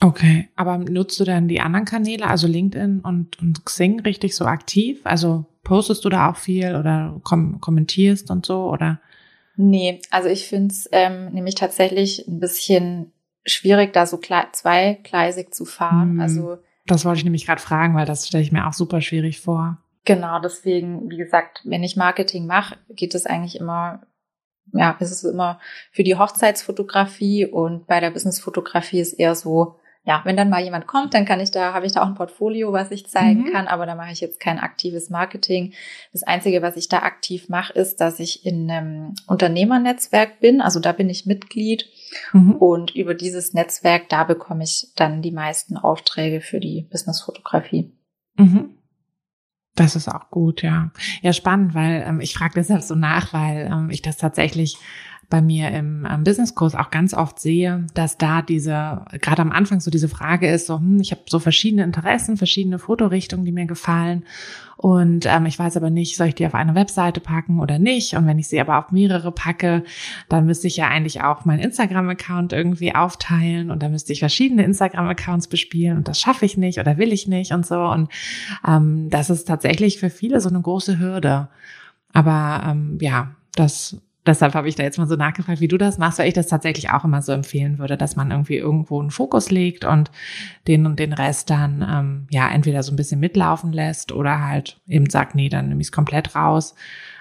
[0.00, 4.44] Okay, aber nutzt du dann die anderen Kanäle, also LinkedIn und, und Xing richtig so
[4.44, 5.00] aktiv?
[5.04, 9.00] Also postest du da auch viel oder kom kommentierst und so oder?
[9.56, 13.12] Nee, also ich finde es ähm, nämlich tatsächlich ein bisschen
[13.44, 16.14] schwierig, da so zweigleisig zu fahren.
[16.14, 16.20] Mhm.
[16.20, 16.58] Also
[16.90, 19.78] das wollte ich nämlich gerade fragen, weil das stelle ich mir auch super schwierig vor.
[20.04, 24.02] Genau, deswegen, wie gesagt, wenn ich Marketing mache, geht es eigentlich immer,
[24.72, 25.60] ja, ist es immer
[25.92, 30.86] für die Hochzeitsfotografie und bei der Businessfotografie ist eher so, ja, wenn dann mal jemand
[30.86, 33.52] kommt, dann kann ich da, habe ich da auch ein Portfolio, was ich zeigen mhm.
[33.52, 35.74] kann, aber da mache ich jetzt kein aktives Marketing.
[36.12, 40.62] Das Einzige, was ich da aktiv mache, ist, dass ich in einem Unternehmernetzwerk bin.
[40.62, 41.86] Also da bin ich Mitglied
[42.32, 42.52] mhm.
[42.52, 47.92] und über dieses Netzwerk, da bekomme ich dann die meisten Aufträge für die Businessfotografie.
[48.36, 48.78] Mhm.
[49.74, 50.90] Das ist auch gut, ja.
[51.22, 54.76] Ja, spannend, weil ähm, ich frage deshalb so nach, weil ähm, ich das tatsächlich
[55.30, 59.80] bei mir im ähm, Businesskurs auch ganz oft sehe, dass da diese, gerade am Anfang
[59.80, 63.66] so diese Frage ist, so, hm, ich habe so verschiedene Interessen, verschiedene Fotorichtungen, die mir
[63.66, 64.24] gefallen.
[64.78, 68.14] Und ähm, ich weiß aber nicht, soll ich die auf eine Webseite packen oder nicht?
[68.14, 69.82] Und wenn ich sie aber auf mehrere packe,
[70.30, 74.64] dann müsste ich ja eigentlich auch meinen Instagram-Account irgendwie aufteilen und dann müsste ich verschiedene
[74.64, 77.80] Instagram-Accounts bespielen und das schaffe ich nicht oder will ich nicht und so.
[77.80, 78.08] Und
[78.66, 81.48] ähm, das ist tatsächlich für viele so eine große Hürde.
[82.14, 83.96] Aber ähm, ja, das
[84.28, 86.46] deshalb habe ich da jetzt mal so nachgefragt, wie du das machst, weil ich das
[86.46, 90.10] tatsächlich auch immer so empfehlen würde, dass man irgendwie irgendwo einen Fokus legt und
[90.66, 94.80] den und den Rest dann ähm, ja entweder so ein bisschen mitlaufen lässt oder halt
[94.86, 96.74] eben sagt, nee, dann nehme ich es komplett raus.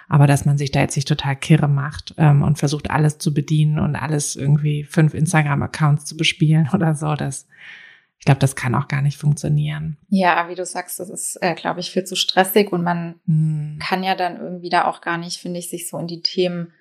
[0.10, 3.34] Aber dass man sich da jetzt nicht total kirre macht ähm, und versucht, alles zu
[3.34, 7.48] bedienen und alles irgendwie fünf Instagram-Accounts zu bespielen oder so, das
[8.20, 9.98] ich glaube, das kann auch gar nicht funktionieren.
[10.10, 13.78] Ja, wie du sagst, das ist, äh, glaube ich, viel zu stressig und man hm.
[13.80, 16.74] kann ja dann irgendwie da auch gar nicht, finde ich, sich so in die Themen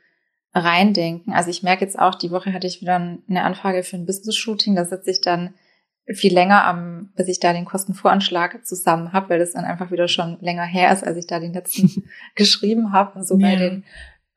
[0.56, 1.34] reindenken.
[1.34, 4.74] Also ich merke jetzt auch, die Woche hatte ich wieder eine Anfrage für ein Business-Shooting.
[4.74, 5.54] Da sitze ich dann
[6.14, 10.08] viel länger am, bis ich da den Kostenvoranschlag zusammen habe, weil das dann einfach wieder
[10.08, 13.18] schon länger her ist, als ich da den letzten geschrieben habe.
[13.18, 13.48] Und so ja.
[13.48, 13.84] bei den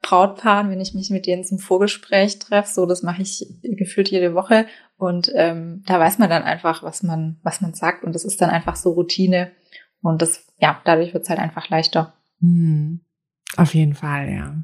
[0.01, 4.33] Brautpaaren, wenn ich mich mit denen zum Vorgespräch treffe, so das mache ich gefühlt jede
[4.33, 4.65] Woche.
[4.97, 8.03] Und ähm, da weiß man dann einfach, was man, was man sagt.
[8.03, 9.51] Und das ist dann einfach so Routine.
[10.01, 12.13] Und das, ja, dadurch wird es halt einfach leichter.
[12.41, 13.01] Hm.
[13.57, 14.63] Auf jeden Fall, ja.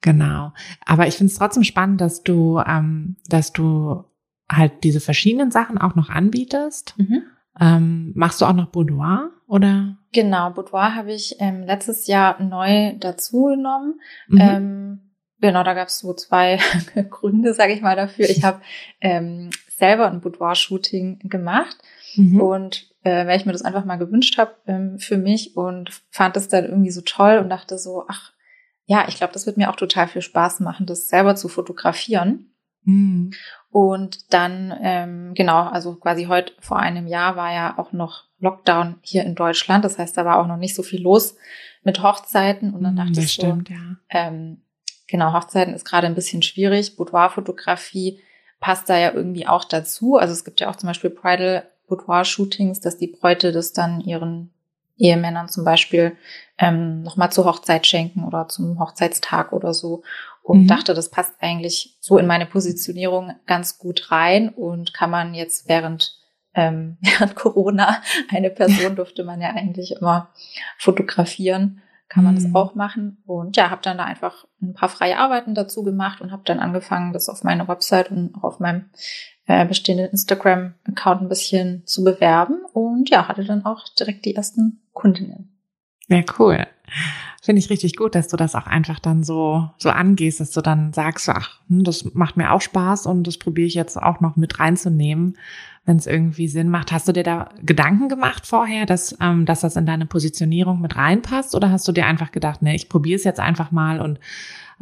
[0.00, 0.52] Genau.
[0.86, 4.04] Aber ich finde es trotzdem spannend, dass du, ähm, dass du
[4.50, 6.94] halt diese verschiedenen Sachen auch noch anbietest.
[6.98, 7.22] Mhm.
[7.60, 9.96] Ähm, machst du auch noch Boudoir oder?
[10.12, 14.00] Genau, Boudoir habe ich ähm, letztes Jahr neu dazu genommen.
[14.28, 14.40] Mhm.
[14.40, 15.00] Ähm,
[15.40, 16.58] genau, da gab es so zwei
[17.10, 18.30] Gründe, sage ich mal, dafür.
[18.30, 18.60] Ich habe
[19.00, 21.76] ähm, selber ein Boudoir-Shooting gemacht
[22.16, 22.40] mhm.
[22.40, 26.36] und äh, weil ich mir das einfach mal gewünscht habe ähm, für mich und fand
[26.36, 28.32] das dann irgendwie so toll und dachte so, ach
[28.90, 32.52] ja, ich glaube, das wird mir auch total viel Spaß machen, das selber zu fotografieren.
[32.82, 33.30] Mhm.
[33.70, 38.96] Und dann, ähm, genau, also quasi heute vor einem Jahr war ja auch noch Lockdown
[39.02, 39.84] hier in Deutschland.
[39.84, 41.36] Das heißt, da war auch noch nicht so viel los
[41.84, 42.74] mit Hochzeiten.
[42.74, 43.96] Und dann hm, dachte das ich so, stimmt, ja.
[44.08, 44.62] ähm,
[45.06, 46.96] genau, Hochzeiten ist gerade ein bisschen schwierig.
[46.96, 48.20] Boudoir-Fotografie
[48.58, 50.16] passt da ja irgendwie auch dazu.
[50.16, 54.52] Also es gibt ja auch zum Beispiel Bridal Boudoir-Shootings, dass die Bräute das dann ihren
[55.00, 56.16] Ehemännern zum Beispiel
[56.58, 60.02] ähm, nochmal zur Hochzeit schenken oder zum Hochzeitstag oder so.
[60.42, 60.66] Und mhm.
[60.68, 65.68] dachte, das passt eigentlich so in meine Positionierung ganz gut rein und kann man jetzt
[65.68, 66.18] während,
[66.54, 70.30] ähm, während Corona, eine Person durfte man ja eigentlich immer
[70.78, 72.42] fotografieren, kann man mhm.
[72.42, 73.22] das auch machen.
[73.26, 76.58] Und ja, habe dann da einfach ein paar freie Arbeiten dazu gemacht und habe dann
[76.58, 78.90] angefangen, das auf meiner Website und auch auf meinem
[79.50, 84.80] äh, bestehenden Instagram-Account ein bisschen zu bewerben und ja, hatte dann auch direkt die ersten
[84.92, 85.58] Kundinnen.
[86.06, 86.66] Ja, cool.
[87.42, 90.60] Finde ich richtig gut, dass du das auch einfach dann so, so angehst, dass du
[90.60, 94.20] dann sagst, ach, hm, das macht mir auch Spaß und das probiere ich jetzt auch
[94.20, 95.36] noch mit reinzunehmen,
[95.84, 96.92] wenn es irgendwie Sinn macht.
[96.92, 100.94] Hast du dir da Gedanken gemacht vorher, dass, ähm, dass das in deine Positionierung mit
[100.94, 104.20] reinpasst oder hast du dir einfach gedacht, ne, ich probiere es jetzt einfach mal und,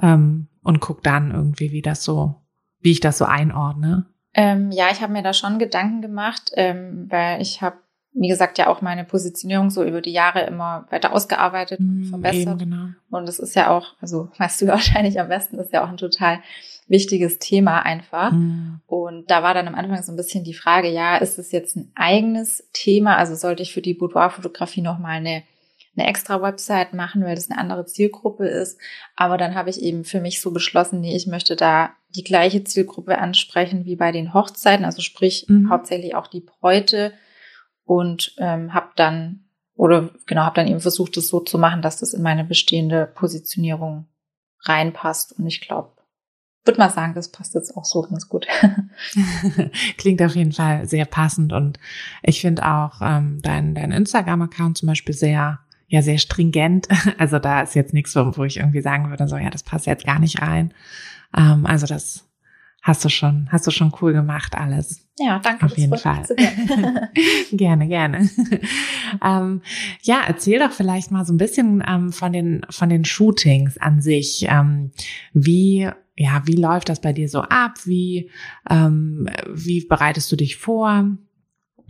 [0.02, 2.34] ähm, und guck dann irgendwie, wie das so,
[2.80, 4.04] wie ich das so einordne?
[4.38, 7.78] Ähm, ja, ich habe mir da schon Gedanken gemacht, ähm, weil ich habe,
[8.12, 12.04] wie gesagt, ja auch meine Positionierung so über die Jahre immer weiter ausgearbeitet und mm,
[12.04, 12.60] verbessert.
[12.62, 12.86] Eben, genau.
[13.10, 15.96] Und es ist ja auch, also weißt du wahrscheinlich am besten, ist ja auch ein
[15.96, 16.38] total
[16.86, 18.30] wichtiges Thema einfach.
[18.30, 18.80] Mm.
[18.86, 21.74] Und da war dann am Anfang so ein bisschen die Frage, ja, ist es jetzt
[21.74, 23.16] ein eigenes Thema?
[23.16, 25.42] Also sollte ich für die Boudoir-Fotografie nochmal eine
[25.98, 28.78] eine extra Website machen, weil das eine andere Zielgruppe ist.
[29.16, 32.64] Aber dann habe ich eben für mich so beschlossen, nee, ich möchte da die gleiche
[32.64, 35.70] Zielgruppe ansprechen wie bei den Hochzeiten, also sprich mhm.
[35.70, 37.12] hauptsächlich auch die Bräute
[37.84, 41.98] und ähm, habe dann oder genau habe dann eben versucht, es so zu machen, dass
[41.98, 44.06] das in meine bestehende Positionierung
[44.62, 45.38] reinpasst.
[45.38, 45.92] Und ich glaube,
[46.64, 48.46] würde mal sagen, das passt jetzt auch so ganz gut.
[49.96, 51.78] Klingt auf jeden Fall sehr passend und
[52.22, 56.88] ich finde auch ähm, dein, dein Instagram-Account zum Beispiel sehr ja sehr stringent.
[57.18, 60.04] Also da ist jetzt nichts, wo ich irgendwie sagen würde, so ja, das passt jetzt
[60.04, 60.72] gar nicht rein.
[61.36, 62.28] Ähm, also das
[62.82, 65.06] hast du schon, hast du schon cool gemacht alles.
[65.18, 65.66] Ja, danke.
[65.66, 66.24] Auf jeden Fall.
[67.52, 68.30] gerne, gerne.
[69.24, 69.62] ähm,
[70.02, 74.00] ja, erzähl doch vielleicht mal so ein bisschen ähm, von den von den Shootings an
[74.00, 74.46] sich.
[74.48, 74.92] Ähm,
[75.32, 77.74] wie ja, wie läuft das bei dir so ab?
[77.84, 78.30] Wie
[78.70, 81.04] ähm, wie bereitest du dich vor?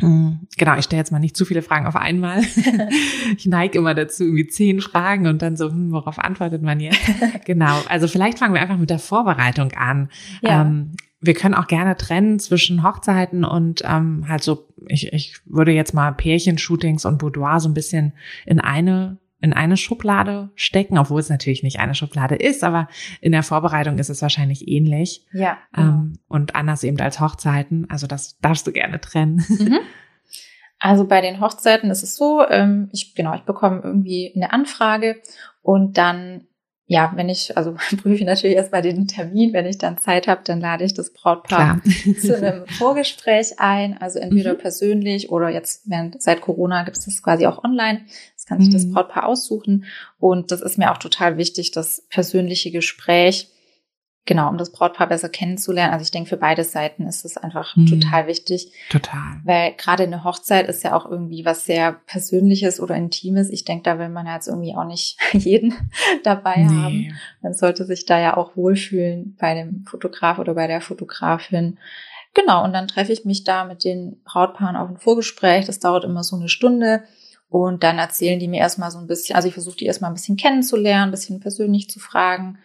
[0.00, 2.42] Mm, genau, ich stelle jetzt mal nicht zu viele Fragen auf einmal.
[3.36, 7.00] ich neige immer dazu, irgendwie zehn Fragen und dann so, hm, worauf antwortet man jetzt?
[7.44, 10.08] genau, also vielleicht fangen wir einfach mit der Vorbereitung an.
[10.40, 10.62] Ja.
[10.62, 15.72] Ähm, wir können auch gerne trennen zwischen Hochzeiten und ähm, halt so, ich, ich würde
[15.72, 18.12] jetzt mal Pärchenshootings und Boudoir so ein bisschen
[18.46, 22.88] in eine in eine Schublade stecken, obwohl es natürlich nicht eine Schublade ist, aber
[23.20, 25.26] in der Vorbereitung ist es wahrscheinlich ähnlich.
[25.32, 25.58] Ja.
[25.76, 27.88] Ähm, und anders eben als Hochzeiten.
[27.88, 29.44] Also das darfst du gerne trennen.
[29.58, 29.80] Mhm.
[30.78, 35.20] Also bei den Hochzeiten ist es so, ähm, ich genau, ich bekomme irgendwie eine Anfrage
[35.62, 36.46] und dann
[36.90, 40.60] ja, wenn ich, also prüfe natürlich erstmal den Termin, wenn ich dann Zeit habe, dann
[40.60, 41.82] lade ich das Brautpaar
[42.20, 44.58] zu einem Vorgespräch ein, also entweder mhm.
[44.58, 48.00] persönlich oder jetzt während seit Corona gibt es das quasi auch online.
[48.48, 48.72] Kann sich mhm.
[48.72, 49.84] das Brautpaar aussuchen
[50.18, 53.48] und das ist mir auch total wichtig, das persönliche Gespräch
[54.28, 55.94] Genau, um das Brautpaar besser kennenzulernen.
[55.94, 57.86] Also ich denke, für beide Seiten ist es einfach hm.
[57.86, 58.70] total wichtig.
[58.90, 59.40] Total.
[59.42, 63.48] Weil gerade eine Hochzeit ist ja auch irgendwie was sehr Persönliches oder Intimes.
[63.48, 65.72] Ich denke, da will man ja jetzt irgendwie auch nicht jeden
[66.24, 66.68] dabei nee.
[66.68, 67.18] haben.
[67.40, 71.78] Man sollte sich da ja auch wohlfühlen bei dem Fotograf oder bei der Fotografin.
[72.34, 75.64] Genau, und dann treffe ich mich da mit den Brautpaaren auf ein Vorgespräch.
[75.64, 77.02] Das dauert immer so eine Stunde.
[77.48, 80.14] Und dann erzählen die mir erstmal so ein bisschen, also ich versuche die erstmal ein
[80.14, 82.58] bisschen kennenzulernen, ein bisschen persönlich zu fragen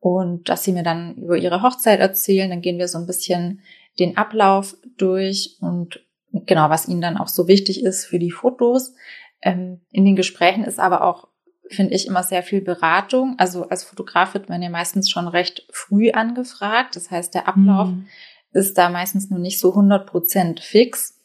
[0.00, 2.48] und dass sie mir dann über ihre Hochzeit erzählen.
[2.48, 3.60] Dann gehen wir so ein bisschen
[3.98, 6.00] den Ablauf durch und
[6.32, 8.94] genau, was ihnen dann auch so wichtig ist für die Fotos.
[9.42, 11.28] Ähm, in den Gesprächen ist aber auch,
[11.68, 13.34] finde ich, immer sehr viel Beratung.
[13.38, 16.96] Also als Fotograf wird man ja meistens schon recht früh angefragt.
[16.96, 18.06] Das heißt, der Ablauf mhm.
[18.52, 21.18] ist da meistens nur nicht so 100 Prozent fix.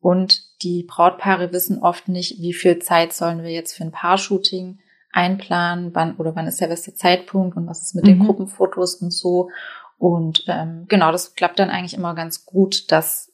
[0.00, 4.78] Und die Brautpaare wissen oft nicht, wie viel Zeit sollen wir jetzt für ein Paar-Shooting
[5.12, 8.08] einplanen, wann oder wann ist der beste Zeitpunkt und was ist mit mhm.
[8.08, 9.50] den Gruppenfotos und so.
[9.98, 13.32] Und ähm, genau, das klappt dann eigentlich immer ganz gut, dass,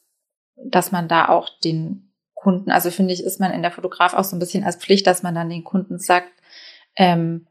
[0.55, 4.23] dass man da auch den Kunden, also finde ich, ist man in der Fotograf auch
[4.23, 6.31] so ein bisschen als Pflicht, dass man dann den Kunden sagt,
[6.95, 7.47] ähm,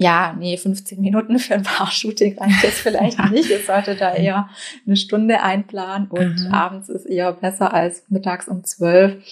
[0.00, 3.50] ja, nee, 15 Minuten für ein Paar-Shooting reicht jetzt vielleicht nicht.
[3.50, 4.48] Es sollte da eher
[4.86, 6.54] eine Stunde einplanen und mhm.
[6.54, 9.22] abends ist eher besser als mittags um zwölf.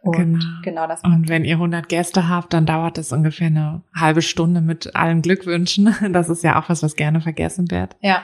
[0.00, 0.44] Und genau.
[0.62, 1.02] genau das.
[1.04, 5.20] Und wenn ihr 100 Gäste habt, dann dauert es ungefähr eine halbe Stunde mit allen
[5.20, 5.94] Glückwünschen.
[6.12, 7.94] Das ist ja auch was, was gerne vergessen wird.
[8.00, 8.22] Ja.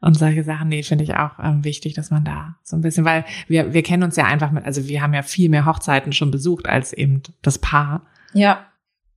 [0.00, 3.04] Und solche Sachen, nee, finde ich auch ähm, wichtig, dass man da so ein bisschen,
[3.04, 6.14] weil wir, wir kennen uns ja einfach mit, also wir haben ja viel mehr Hochzeiten
[6.14, 8.06] schon besucht als eben das Paar.
[8.32, 8.64] Ja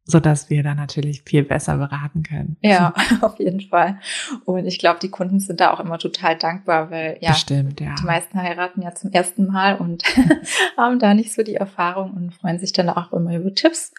[0.07, 2.57] so dass wir da natürlich viel besser beraten können.
[2.61, 3.99] Ja, auf jeden Fall.
[4.45, 7.95] Und ich glaube, die Kunden sind da auch immer total dankbar, weil ja, Bestimmt, ja.
[7.99, 10.03] die meisten heiraten ja zum ersten Mal und
[10.77, 13.93] haben da nicht so die Erfahrung und freuen sich dann auch immer über Tipps.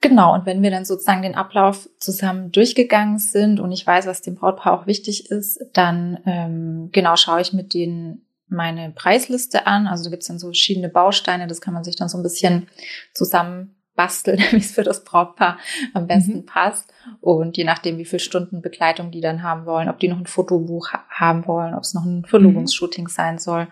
[0.00, 4.22] Genau, und wenn wir dann sozusagen den Ablauf zusammen durchgegangen sind und ich weiß, was
[4.22, 9.86] dem Brautpaar auch wichtig ist, dann ähm, genau schaue ich mit denen meine Preisliste an.
[9.86, 12.22] Also da gibt es dann so verschiedene Bausteine, das kann man sich dann so ein
[12.22, 12.68] bisschen
[13.14, 15.58] zusammen basteln, wie es für das Brautpaar
[15.94, 16.46] am besten mhm.
[16.46, 16.92] passt.
[17.20, 20.26] Und je nachdem, wie viel Stunden Begleitung die dann haben wollen, ob die noch ein
[20.26, 23.68] Fotobuch ha haben wollen, ob es noch ein Verlobungsshooting sein soll.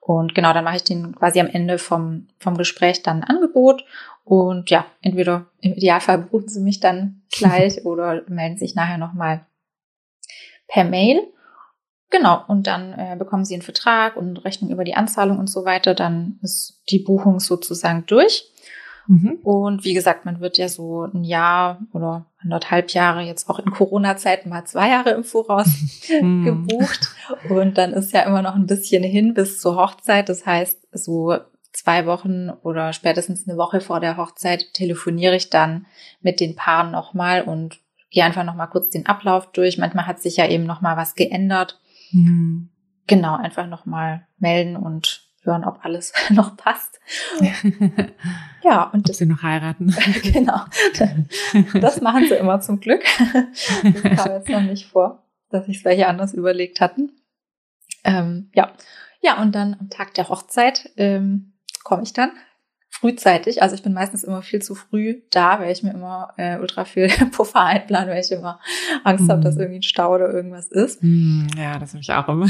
[0.00, 3.84] Und genau, dann mache ich den quasi am Ende vom, vom Gespräch dann ein Angebot.
[4.24, 9.46] Und ja, entweder im Idealfall buchen sie mich dann gleich oder melden sich nachher nochmal
[10.66, 11.20] per Mail.
[12.10, 15.66] Genau, und dann äh, bekommen sie einen Vertrag und Rechnung über die Anzahlung und so
[15.66, 15.94] weiter.
[15.94, 18.50] Dann ist die Buchung sozusagen durch.
[19.08, 19.38] Mhm.
[19.42, 23.70] Und wie gesagt, man wird ja so ein Jahr oder anderthalb Jahre jetzt auch in
[23.70, 25.66] Corona-Zeiten mal zwei Jahre im Voraus
[26.20, 26.44] mhm.
[26.44, 27.08] gebucht.
[27.48, 30.28] Und dann ist ja immer noch ein bisschen hin bis zur Hochzeit.
[30.28, 31.38] Das heißt, so
[31.72, 35.86] zwei Wochen oder spätestens eine Woche vor der Hochzeit telefoniere ich dann
[36.20, 39.78] mit den Paaren nochmal und gehe einfach nochmal kurz den Ablauf durch.
[39.78, 41.80] Manchmal hat sich ja eben nochmal was geändert.
[42.12, 42.68] Mhm.
[43.06, 47.00] Genau, einfach nochmal melden und hören, ob alles noch passt.
[48.62, 49.94] ja, und ob sie noch heiraten.
[50.22, 50.60] genau.
[51.80, 53.02] Das machen sie immer zum Glück.
[53.82, 57.12] Das kam jetzt noch nicht vor, dass sich welche anders überlegt hatten.
[58.04, 58.72] Ähm, ja.
[59.20, 62.30] Ja, und dann am Tag der Hochzeit ähm, komme ich dann
[62.90, 63.62] frühzeitig.
[63.62, 66.84] Also ich bin meistens immer viel zu früh da, weil ich mir immer äh, ultra
[66.84, 68.60] viel Puffer einplane, weil ich immer
[69.04, 69.30] Angst mm.
[69.30, 71.02] habe, dass irgendwie ein Stau oder irgendwas ist.
[71.02, 72.48] Mm, ja, das habe ich auch immer.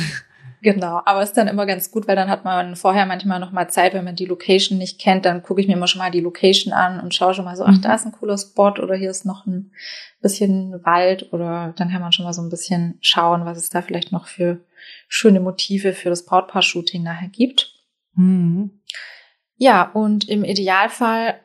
[0.61, 3.69] Genau, aber ist dann immer ganz gut, weil dann hat man vorher manchmal noch mal
[3.69, 6.21] Zeit, wenn man die Location nicht kennt, dann gucke ich mir immer schon mal die
[6.21, 7.95] Location an und schaue schon mal so, ach, da mhm.
[7.95, 9.71] ist ein cooler Spot oder hier ist noch ein
[10.21, 13.83] bisschen Wald oder dann kann man schon mal so ein bisschen schauen, was es da
[13.83, 14.61] vielleicht noch für
[15.07, 17.75] schöne Motive für das Brautpaar-Shooting nachher gibt.
[18.15, 18.81] Mhm.
[19.57, 21.41] Ja, und im Idealfall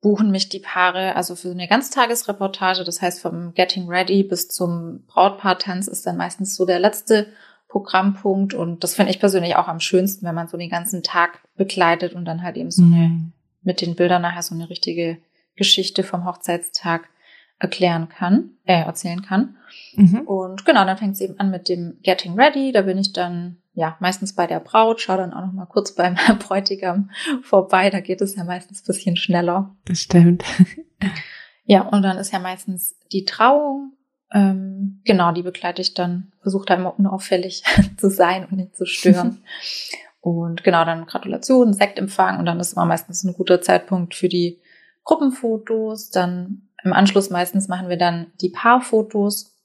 [0.00, 5.04] buchen mich die Paare also für eine Ganztagesreportage, das heißt vom Getting Ready bis zum
[5.06, 7.26] Brautpaar-Tanz ist dann meistens so der letzte
[7.70, 8.52] Programmpunkt.
[8.54, 12.14] Und das finde ich persönlich auch am schönsten, wenn man so den ganzen Tag begleitet
[12.14, 13.32] und dann halt eben so eine, mhm.
[13.62, 15.18] mit den Bildern nachher so eine richtige
[15.56, 17.08] Geschichte vom Hochzeitstag
[17.58, 19.56] erklären kann, äh, erzählen kann.
[19.94, 20.20] Mhm.
[20.20, 22.72] Und genau, dann fängt es eben an mit dem Getting Ready.
[22.72, 25.94] Da bin ich dann ja meistens bei der Braut, schaue dann auch noch mal kurz
[25.94, 27.10] beim Bräutigam
[27.42, 27.90] vorbei.
[27.90, 29.76] Da geht es ja meistens bisschen schneller.
[29.86, 30.44] Das stimmt.
[31.64, 33.92] Ja, und dann ist ja meistens die Trauung
[34.32, 37.62] ähm, genau, die begleite ich dann, versuche da immer unauffällig
[37.96, 39.42] zu sein und nicht zu stören.
[40.20, 44.60] und genau, dann Gratulation, Sektempfang und dann ist immer meistens ein guter Zeitpunkt für die
[45.04, 46.10] Gruppenfotos.
[46.10, 49.56] Dann im Anschluss meistens machen wir dann die Paarfotos.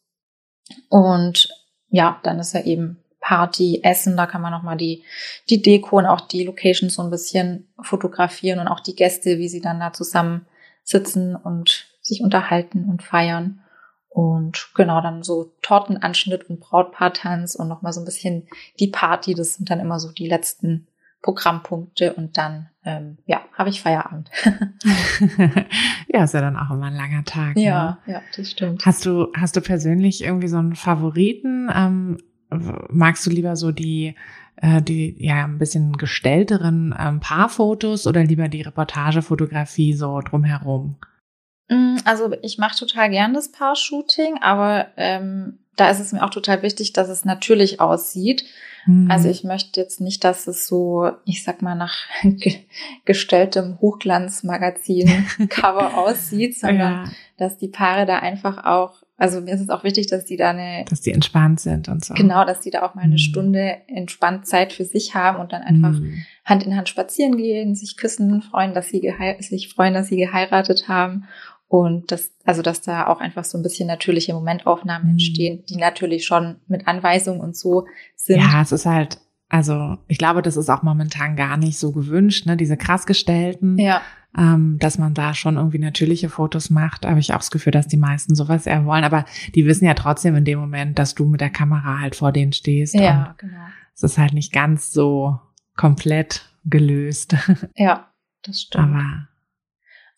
[0.90, 1.50] Und
[1.90, 5.04] ja, dann ist ja eben Party, Essen, da kann man nochmal die,
[5.50, 9.48] die Deko und auch die Locations so ein bisschen fotografieren und auch die Gäste, wie
[9.48, 10.46] sie dann da zusammen
[10.84, 13.65] sitzen und sich unterhalten und feiern.
[14.16, 18.48] Und genau, dann so Tortenanschnitt und Brautpaartanz und nochmal so ein bisschen
[18.80, 19.34] die Party.
[19.34, 20.88] Das sind dann immer so die letzten
[21.22, 24.30] Programmpunkte und dann, ähm, ja, habe ich Feierabend.
[26.08, 27.58] ja, ist ja dann auch immer ein langer Tag.
[27.58, 28.14] Ja, ne?
[28.14, 28.86] ja, das stimmt.
[28.86, 31.70] Hast du, hast du persönlich irgendwie so einen Favoriten?
[31.76, 32.18] Ähm,
[32.88, 34.16] magst du lieber so die,
[34.56, 40.96] äh, die ja ein bisschen gestellteren ähm, Paarfotos oder lieber die Reportagefotografie so drumherum?
[41.70, 46.30] Mm, also ich mache total gern das Paar-Shooting, aber ähm, da ist es mir auch
[46.30, 48.46] total wichtig, dass es natürlich aussieht.
[48.86, 49.12] Mhm.
[49.12, 52.60] Also ich möchte jetzt nicht, dass es so, ich sag mal, nach ge
[53.04, 57.12] gestelltem Hochglanzmagazin-Cover aussieht, sondern ja.
[57.38, 60.52] dass die Paare da einfach auch, also mir ist es auch wichtig, dass die da
[60.52, 60.86] eine...
[60.90, 62.14] Dass die entspannt sind und so.
[62.14, 63.20] Genau, dass die da auch mal eine mhm.
[63.20, 66.24] Stunde entspannt Zeit für sich haben und dann einfach mhm.
[66.46, 70.88] Hand in Hand spazieren gehen, sich küssen, freuen, dass sie sich freuen, dass sie geheiratet
[70.88, 71.28] haben
[71.80, 75.14] und das, also dass da auch einfach so ein bisschen natürliche Momentaufnahmen mhm.
[75.14, 77.86] entstehen, die natürlich schon mit Anweisungen und so
[78.16, 78.40] sind.
[78.40, 82.46] Ja, es ist halt, also ich glaube, das ist auch momentan gar nicht so gewünscht,
[82.46, 82.58] ne?
[82.58, 83.78] Diese krass gestellten.
[83.78, 84.02] Ja.
[84.38, 87.88] Ähm, dass man da schon irgendwie natürliche Fotos macht, habe ich auch das Gefühl, dass
[87.88, 89.06] die meisten sowas eher wollen.
[89.06, 92.34] Aber die wissen ja trotzdem in dem Moment, dass du mit der Kamera halt vor
[92.34, 92.96] denen stehst.
[92.96, 93.56] Ja, genau.
[93.96, 95.40] Es ist halt nicht ganz so
[95.78, 97.36] komplett gelöst.
[97.76, 98.12] Ja,
[98.44, 98.96] das stimmt.
[98.96, 99.28] Aber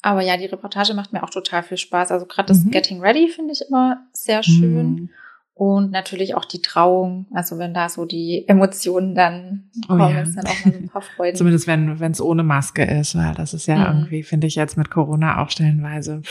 [0.02, 2.12] aber ja, die Reportage macht mir auch total viel Spaß.
[2.12, 2.72] Also gerade das mhm.
[2.72, 4.90] Getting Ready finde ich immer sehr schön.
[4.90, 5.10] Mhm.
[5.54, 10.22] Und natürlich auch die Trauung, also wenn da so die Emotionen dann kommen, oh ja.
[10.22, 11.36] ist dann auch mal so ein paar Freuden.
[11.36, 13.86] Zumindest wenn es ohne Maske ist, weil das ist ja mhm.
[13.86, 16.22] irgendwie, finde ich jetzt mit Corona auch stellenweise.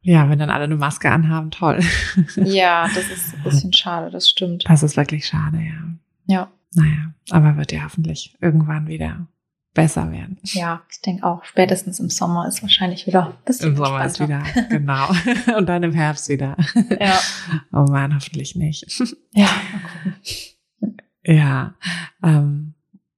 [0.00, 1.80] Ja, wenn dann alle eine Maske anhaben, toll.
[2.36, 4.64] Ja, das ist ein bisschen schade, das stimmt.
[4.68, 5.88] Das ist wirklich schade, ja.
[6.26, 6.52] Ja.
[6.74, 9.26] Naja, aber wird ja hoffentlich irgendwann wieder
[9.82, 10.38] besser werden.
[10.42, 11.44] Ja, ich denke auch.
[11.44, 15.08] Spätestens im Sommer ist wahrscheinlich wieder ein bisschen Im Sommer ist wieder, genau.
[15.56, 16.56] Und dann im Herbst wieder.
[17.00, 17.18] Ja.
[17.72, 18.86] Oh man, hoffentlich nicht.
[19.32, 19.48] Ja,
[21.28, 21.74] Ja.
[22.22, 22.72] Ähm,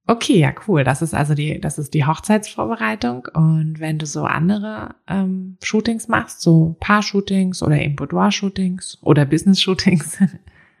[0.05, 0.83] okay, ja, cool.
[0.83, 3.27] Das ist also die, das ist die Hochzeitsvorbereitung.
[3.33, 10.17] Und wenn du so andere ähm, Shootings machst, so Paar-Shootings oder eben Boudoir-Shootings oder Business-Shootings,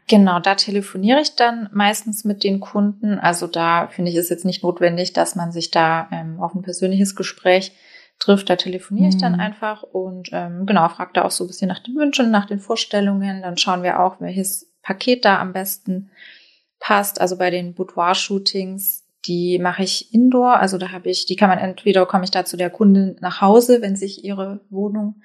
[0.07, 3.17] Genau, da telefoniere ich dann meistens mit den Kunden.
[3.19, 6.63] Also da finde ich es jetzt nicht notwendig, dass man sich da ähm, auf ein
[6.63, 7.71] persönliches Gespräch
[8.19, 8.49] trifft.
[8.49, 9.39] Da telefoniere ich dann mhm.
[9.39, 12.59] einfach und ähm, genau, frage da auch so ein bisschen nach den Wünschen, nach den
[12.59, 13.41] Vorstellungen.
[13.41, 16.11] Dann schauen wir auch, welches Paket da am besten
[16.79, 17.21] passt.
[17.21, 20.57] Also bei den Boudoir-Shootings, die mache ich indoor.
[20.57, 23.41] Also da habe ich, die kann man entweder komme ich da zu der Kundin nach
[23.41, 25.21] Hause, wenn sich ihre Wohnung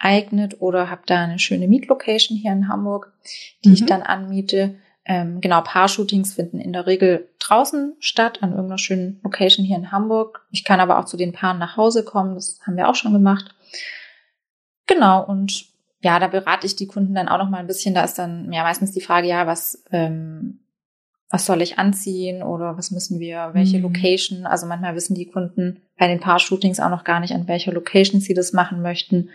[0.00, 3.12] eignet oder habe da eine schöne Mietlocation hier in Hamburg,
[3.64, 3.74] die mhm.
[3.74, 4.76] ich dann anmiete.
[5.04, 9.92] Ähm, genau, Paar-Shootings finden in der Regel draußen statt, an irgendeiner schönen Location hier in
[9.92, 10.46] Hamburg.
[10.50, 13.12] Ich kann aber auch zu den Paaren nach Hause kommen, das haben wir auch schon
[13.12, 13.54] gemacht.
[14.86, 15.66] Genau, und
[16.02, 17.94] ja, da berate ich die Kunden dann auch noch mal ein bisschen.
[17.94, 20.60] Da ist dann ja meistens die Frage, ja, was, ähm,
[21.28, 23.84] was soll ich anziehen oder was müssen wir, welche mhm.
[23.84, 24.46] Location?
[24.46, 28.20] Also manchmal wissen die Kunden bei den Paar-Shootings auch noch gar nicht, an welcher Location
[28.20, 29.30] sie das machen möchten.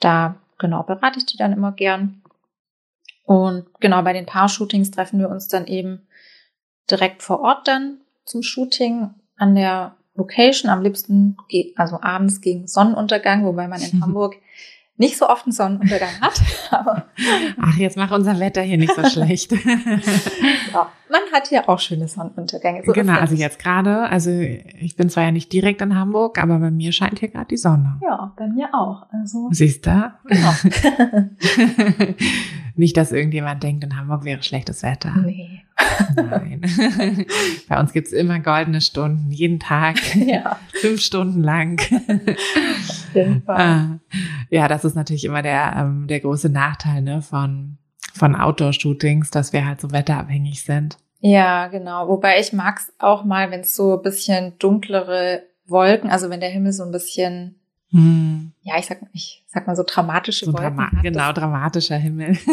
[0.00, 2.22] Da genau berate ich die dann immer gern.
[3.24, 6.08] Und genau bei den Paar-Shootings treffen wir uns dann eben
[6.90, 11.36] direkt vor Ort dann zum Shooting an der Location, am liebsten,
[11.76, 14.36] also abends gegen Sonnenuntergang, wobei man in Hamburg
[15.00, 16.40] nicht so oft einen Sonnenuntergang hat.
[16.70, 17.06] Aber
[17.60, 19.50] Ach, jetzt macht unser Wetter hier nicht so schlecht.
[19.50, 22.82] ja, man hat hier auch schöne Sonnenuntergänge.
[22.84, 26.58] So genau, also jetzt gerade, also ich bin zwar ja nicht direkt in Hamburg, aber
[26.58, 27.98] bei mir scheint hier gerade die Sonne.
[28.02, 29.06] Ja, bei mir auch.
[29.10, 30.12] Also Siehst du?
[30.26, 30.52] Genau.
[32.76, 35.14] nicht, dass irgendjemand denkt, in Hamburg wäre schlechtes Wetter.
[35.24, 35.62] Nee.
[36.16, 36.60] Nein.
[37.68, 39.96] Bei uns gibt's immer goldene Stunden, jeden Tag.
[40.14, 40.58] Ja.
[40.80, 41.80] Fünf Stunden lang.
[41.80, 43.60] Auf jeden Fall.
[43.60, 43.98] Ah.
[44.50, 47.78] Ja, das ist natürlich immer der, ähm, der große Nachteil ne, von,
[48.14, 50.98] von Outdoor-Shootings, dass wir halt so wetterabhängig sind.
[51.20, 52.08] Ja, genau.
[52.08, 56.50] Wobei ich mag's auch mal, wenn es so ein bisschen dunklere Wolken, also wenn der
[56.50, 57.59] Himmel so ein bisschen
[57.90, 58.52] hm.
[58.62, 60.76] Ja, ich sag, ich sag mal so dramatische so Wolken.
[60.76, 62.38] Drama genau, dramatischer Himmel.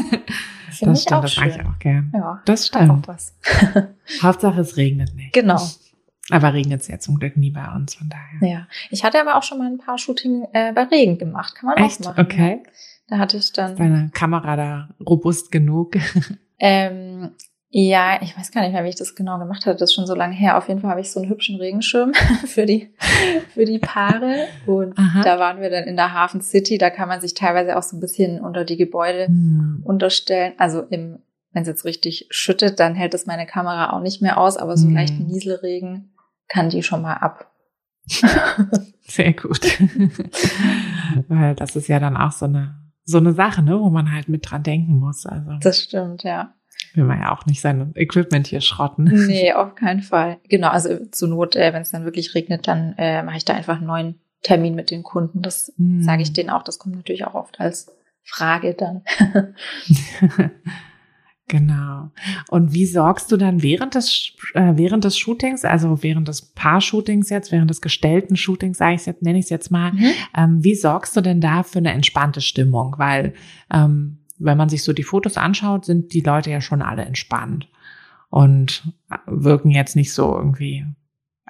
[0.70, 2.12] Das, das stimmt, das mag ich auch gern.
[2.14, 3.08] Ja, das stimmt.
[4.22, 5.32] Hauptsache es regnet nicht.
[5.32, 5.60] Genau.
[6.30, 8.48] Aber regnet es ja zum Glück nie bei uns, von daher.
[8.48, 8.68] Ja.
[8.90, 11.56] Ich hatte aber auch schon mal ein paar Shooting äh, bei Regen gemacht.
[11.56, 12.02] Kann man Echt?
[12.02, 12.20] auch machen.
[12.20, 12.64] Okay.
[13.08, 13.72] Da hatte ich dann.
[13.72, 15.96] Ist deine Kamera da robust genug?
[16.60, 17.32] Ähm,
[17.70, 19.78] ja, ich weiß gar nicht mehr, wie ich das genau gemacht hatte.
[19.78, 20.58] Das ist schon so lange her.
[20.58, 22.14] Auf jeden Fall habe ich so einen hübschen Regenschirm
[22.46, 22.94] für die,
[23.54, 24.48] für die Paare.
[24.66, 25.22] Und Aha.
[25.22, 26.78] da waren wir dann in der Hafen City.
[26.78, 29.82] Da kann man sich teilweise auch so ein bisschen unter die Gebäude hm.
[29.84, 30.54] unterstellen.
[30.58, 31.20] Also im,
[31.52, 34.56] wenn es jetzt richtig schüttet, dann hält es meine Kamera auch nicht mehr aus.
[34.56, 34.96] Aber so hm.
[34.96, 36.14] leichten Nieselregen
[36.48, 37.52] kann die schon mal ab.
[39.02, 39.60] Sehr gut.
[41.28, 44.30] Weil das ist ja dann auch so eine, so eine Sache, ne, wo man halt
[44.30, 45.26] mit dran denken muss.
[45.26, 45.52] Also.
[45.60, 46.54] Das stimmt, ja
[46.98, 49.06] will man ja auch nicht sein Equipment hier schrotten.
[49.28, 50.38] Nee, auf keinen Fall.
[50.50, 53.54] Genau, also zur Not, äh, wenn es dann wirklich regnet, dann äh, mache ich da
[53.54, 55.42] einfach einen neuen Termin mit den Kunden.
[55.42, 56.02] Das hm.
[56.02, 56.64] sage ich denen auch.
[56.64, 59.04] Das kommt natürlich auch oft als Frage dann.
[61.50, 62.12] Genau.
[62.50, 67.30] Und wie sorgst du dann während des äh, während des Shootings, also während des Paar-Shootings
[67.30, 70.12] jetzt, während des gestellten Shootings, sage ich jetzt, nenne ich es jetzt mal, mhm.
[70.36, 72.96] ähm, wie sorgst du denn da für eine entspannte Stimmung?
[72.98, 73.34] Weil
[73.74, 77.68] ähm, wenn man sich so die Fotos anschaut, sind die Leute ja schon alle entspannt
[78.30, 78.84] und
[79.26, 80.86] wirken jetzt nicht so irgendwie,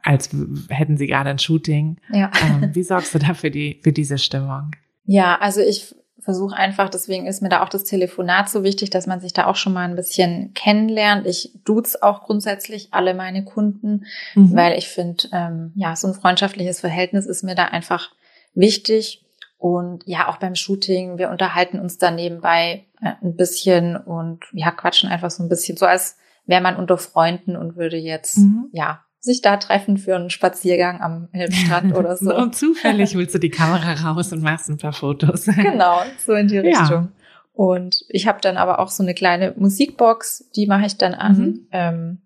[0.03, 0.29] als
[0.69, 1.97] hätten sie gerade ein Shooting.
[2.11, 2.31] Ja.
[2.41, 4.71] Ähm, wie sorgst du da für die für diese Stimmung?
[5.05, 9.07] Ja, also ich versuche einfach, deswegen ist mir da auch das Telefonat so wichtig, dass
[9.07, 11.25] man sich da auch schon mal ein bisschen kennenlernt.
[11.25, 14.53] Ich duze auch grundsätzlich alle meine Kunden, mhm.
[14.53, 18.11] weil ich finde, ähm, ja, so ein freundschaftliches Verhältnis ist mir da einfach
[18.53, 19.23] wichtig.
[19.57, 24.71] Und ja, auch beim Shooting, wir unterhalten uns da nebenbei äh, ein bisschen und ja,
[24.71, 28.69] quatschen einfach so ein bisschen, so als wäre man unter Freunden und würde jetzt, mhm.
[28.71, 32.35] ja, sich da treffen für einen Spaziergang am Elbstrand oder so.
[32.35, 35.45] und zufällig willst du die Kamera raus und machst ein paar Fotos.
[35.55, 36.89] genau, so in die Richtung.
[36.89, 37.11] Ja.
[37.53, 41.37] Und ich habe dann aber auch so eine kleine Musikbox, die mache ich dann an.
[41.37, 41.67] Mhm.
[41.71, 42.21] Ähm,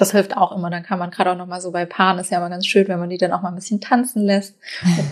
[0.00, 0.70] das hilft auch immer.
[0.70, 2.88] Dann kann man gerade auch noch mal so bei Paaren ist ja immer ganz schön,
[2.88, 4.56] wenn man die dann auch mal ein bisschen tanzen lässt.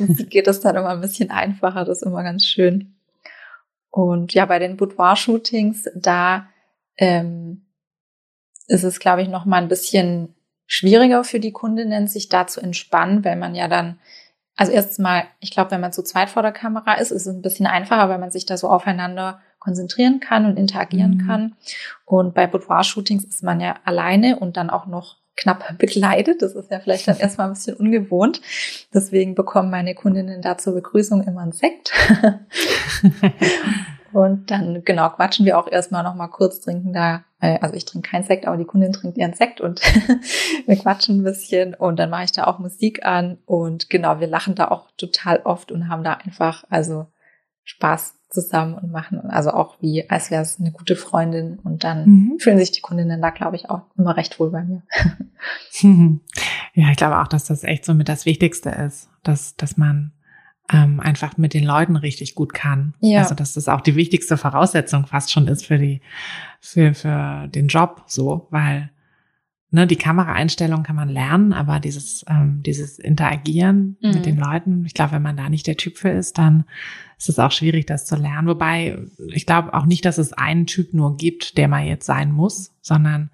[0.01, 1.85] Mit geht das dann immer ein bisschen einfacher.
[1.85, 2.95] Das ist immer ganz schön.
[3.91, 6.49] Und ja, bei den Boudoir-Shootings, da
[6.97, 7.67] ähm,
[8.67, 10.35] ist es, glaube ich, noch mal ein bisschen
[10.67, 13.99] schwieriger für die Kundinnen, sich da zu entspannen, weil man ja dann,
[14.57, 17.35] also erstens mal, ich glaube, wenn man zu zweit vor der Kamera ist, ist es
[17.35, 21.27] ein bisschen einfacher, weil man sich da so aufeinander konzentrieren kann und interagieren mhm.
[21.27, 21.57] kann.
[22.05, 26.43] Und bei Boudoir-Shootings ist man ja alleine und dann auch noch knapp begleitet.
[26.43, 28.41] Das ist ja vielleicht dann erstmal ein bisschen ungewohnt.
[28.93, 31.93] Deswegen bekommen meine Kundinnen da zur Begrüßung immer ein Sekt.
[34.13, 37.85] Und dann, genau, quatschen wir auch erstmal noch mal kurz, trinken da, äh, also ich
[37.85, 39.81] trinke keinen Sekt, aber die Kundin trinkt ihren Sekt und
[40.67, 44.27] wir quatschen ein bisschen und dann mache ich da auch Musik an und genau, wir
[44.27, 47.07] lachen da auch total oft und haben da einfach, also
[47.69, 52.07] Spaß zusammen und machen, also auch wie, als wäre es eine gute Freundin und dann
[52.07, 52.39] mhm.
[52.39, 54.83] fühlen sich die Kundinnen da, glaube ich, auch immer recht wohl bei mir.
[56.75, 60.13] ja, ich glaube auch, dass das echt so mit das Wichtigste ist, dass, dass man
[60.71, 62.95] ähm, einfach mit den Leuten richtig gut kann.
[63.01, 63.21] Ja.
[63.21, 66.01] Also dass das auch die wichtigste Voraussetzung fast schon ist für die
[66.61, 68.91] für für den Job so, weil
[69.71, 74.11] ne, die Kameraeinstellung kann man lernen, aber dieses ähm, dieses Interagieren mhm.
[74.11, 76.65] mit den Leuten, ich glaube, wenn man da nicht der Typ für ist, dann
[77.19, 78.49] ist es auch schwierig, das zu lernen.
[78.49, 78.99] Wobei
[79.33, 82.75] ich glaube auch nicht, dass es einen Typ nur gibt, der man jetzt sein muss,
[82.81, 83.31] sondern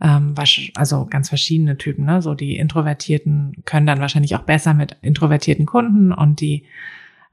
[0.00, 0.34] ähm,
[0.74, 2.22] also ganz verschiedene Typen, ne?
[2.22, 6.64] So die Introvertierten können dann wahrscheinlich auch besser mit introvertierten Kunden und die,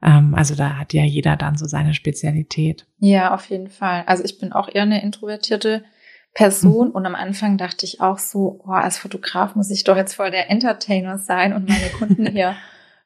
[0.02, 2.86] ähm, also da hat ja jeder dann so seine Spezialität.
[2.98, 4.04] Ja, auf jeden Fall.
[4.06, 5.84] Also ich bin auch eher eine introvertierte
[6.36, 10.14] Person und am Anfang dachte ich auch so, oh, als Fotograf muss ich doch jetzt
[10.14, 12.56] voll der Entertainer sein und meine Kunden hier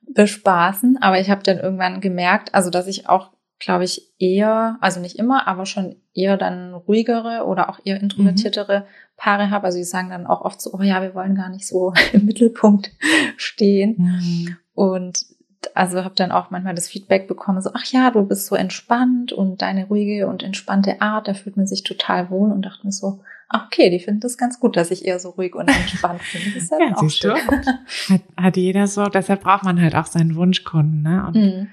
[0.03, 0.99] bespaßen.
[1.01, 5.19] Aber ich habe dann irgendwann gemerkt, also dass ich auch glaube ich, eher, also nicht
[5.19, 8.85] immer, aber schon eher dann ruhigere oder auch eher introvertiertere mhm.
[9.17, 9.67] Paare habe.
[9.67, 12.25] Also die sagen dann auch oft so, oh ja, wir wollen gar nicht so im
[12.25, 12.91] Mittelpunkt
[13.37, 13.97] stehen.
[13.99, 14.57] Mhm.
[14.73, 15.27] Und
[15.75, 19.33] also habe dann auch manchmal das Feedback bekommen, so, ach ja, du bist so entspannt
[19.33, 22.93] und deine ruhige und entspannte Art, da fühlt man sich total wohl und dachte mir
[22.93, 26.21] so, ach okay, die finden das ganz gut, dass ich eher so ruhig und entspannt
[26.33, 26.43] bin.
[26.55, 27.35] Das ist ja, ja auch schön.
[28.09, 31.27] Hat, hat jeder so, deshalb braucht man halt auch seinen Wunschkunden, ne?
[31.27, 31.69] Und mhm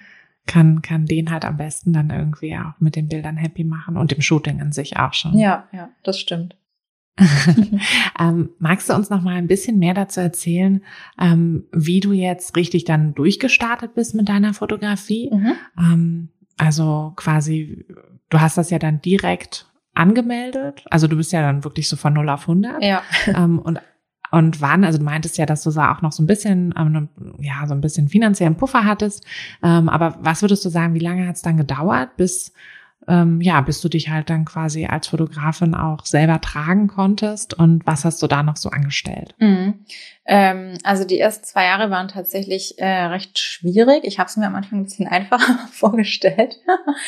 [0.47, 4.11] kann, kann den halt am besten dann irgendwie auch mit den Bildern happy machen und
[4.11, 5.38] dem Shooting an sich auch schon.
[5.38, 6.55] Ja, ja, das stimmt.
[8.20, 10.84] ähm, magst du uns noch mal ein bisschen mehr dazu erzählen,
[11.20, 15.32] ähm, wie du jetzt richtig dann durchgestartet bist mit deiner Fotografie?
[15.34, 15.53] Mhm.
[15.78, 17.86] Ähm, also quasi,
[18.30, 20.86] du hast das ja dann direkt angemeldet.
[20.89, 22.84] Also du bist ja dann wirklich so von 0 auf 100.
[22.84, 23.01] Ja.
[23.28, 23.80] Ähm, und
[24.30, 27.07] und wann, also du meintest ja, dass du da auch noch so ein bisschen, ähm,
[27.39, 29.26] ja, so ein bisschen finanziellen Puffer hattest.
[29.63, 32.51] Ähm, aber was würdest du sagen, wie lange hat es dann gedauert, bis
[33.07, 37.85] ähm, ja, bis du dich halt dann quasi als Fotografin auch selber tragen konntest und
[37.87, 39.33] was hast du da noch so angestellt?
[39.39, 39.85] Mhm.
[40.25, 44.03] Ähm, also die ersten zwei Jahre waren tatsächlich äh, recht schwierig.
[44.03, 46.57] Ich habe es mir am Anfang ein bisschen einfacher vorgestellt.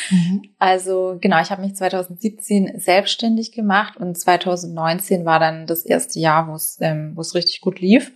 [0.09, 0.43] Mhm.
[0.57, 6.47] Also genau, ich habe mich 2017 selbstständig gemacht und 2019 war dann das erste Jahr,
[6.47, 8.13] wo es ähm, wo es richtig gut lief.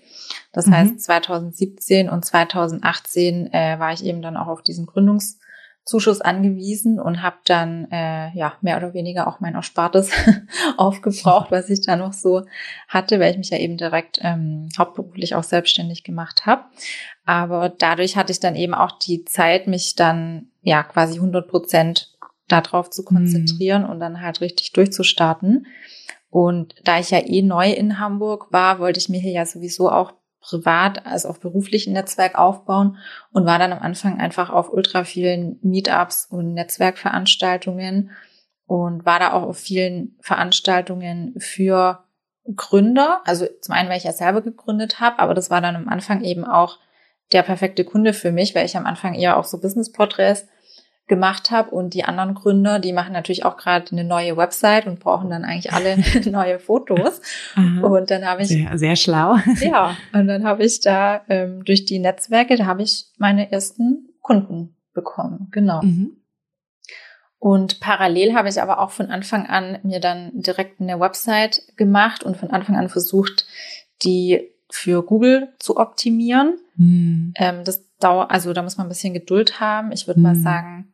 [0.54, 0.76] Das mhm.
[0.76, 5.40] heißt, 2017 und 2018 äh, war ich eben dann auch auf diesen Gründungs
[5.86, 10.12] Zuschuss angewiesen und habe dann äh, ja mehr oder weniger auch mein Erspartes
[10.78, 12.44] aufgebraucht, was ich da noch so
[12.88, 16.64] hatte, weil ich mich ja eben direkt ähm, hauptberuflich auch selbstständig gemacht habe.
[17.26, 22.14] Aber dadurch hatte ich dann eben auch die Zeit, mich dann ja quasi 100 Prozent
[22.48, 23.90] darauf zu konzentrieren mhm.
[23.90, 25.68] und dann halt richtig durchzustarten.
[26.30, 29.90] Und da ich ja eh neu in Hamburg war, wollte ich mir hier ja sowieso
[29.90, 30.14] auch
[30.44, 32.98] privat als auch beruflichen Netzwerk aufbauen
[33.32, 38.12] und war dann am Anfang einfach auf ultra vielen Meetups und Netzwerkveranstaltungen
[38.66, 42.04] und war da auch auf vielen Veranstaltungen für
[42.56, 43.22] Gründer.
[43.26, 46.24] Also zum einen, weil ich ja selber gegründet habe, aber das war dann am Anfang
[46.24, 46.78] eben auch
[47.32, 50.48] der perfekte Kunde für mich, weil ich am Anfang eher auch so Business-Porträts
[51.08, 55.00] gemacht habe und die anderen Gründer, die machen natürlich auch gerade eine neue Website und
[55.00, 55.98] brauchen dann eigentlich alle
[56.32, 57.22] neue Fotos.
[57.56, 57.86] Aha.
[57.86, 59.36] Und dann habe ich Sehr, sehr schlau.
[59.60, 64.10] ja, und dann habe ich da ähm, durch die Netzwerke, da habe ich meine ersten
[64.22, 65.50] Kunden bekommen.
[65.52, 65.82] Genau.
[65.82, 66.18] Mhm.
[67.38, 72.24] Und parallel habe ich aber auch von Anfang an mir dann direkt eine Website gemacht
[72.24, 73.46] und von Anfang an versucht,
[74.04, 76.58] die für Google zu optimieren.
[76.78, 77.34] Mhm.
[77.36, 79.92] Ähm, das dauert, also da muss man ein bisschen Geduld haben.
[79.92, 80.42] Ich würde mal Mhm.
[80.42, 80.93] sagen,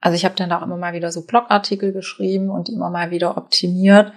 [0.00, 3.10] also ich habe dann auch immer mal wieder so Blogartikel geschrieben und die immer mal
[3.10, 4.12] wieder optimiert.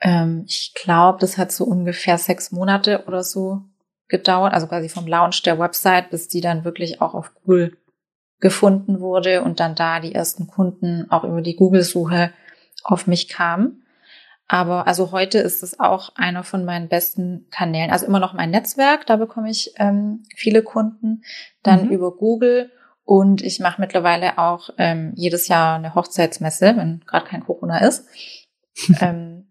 [0.00, 3.62] Ähm, ich glaube, das hat so ungefähr sechs Monate oder so
[4.08, 7.76] gedauert, also quasi vom Launch der Website, bis die dann wirklich auch auf Google
[8.40, 12.30] gefunden wurde und dann da die ersten Kunden auch über die Google-Suche
[12.84, 13.82] auf mich kamen.
[14.46, 17.90] Aber also heute ist es auch einer von meinen besten Kanälen.
[17.90, 21.22] Also immer noch mein Netzwerk, da bekomme ich ähm, viele Kunden.
[21.62, 21.90] Dann Mhm.
[21.90, 22.70] über Google
[23.08, 28.06] und ich mache mittlerweile auch ähm, jedes Jahr eine Hochzeitsmesse, wenn gerade kein Corona ist.
[29.00, 29.46] ähm,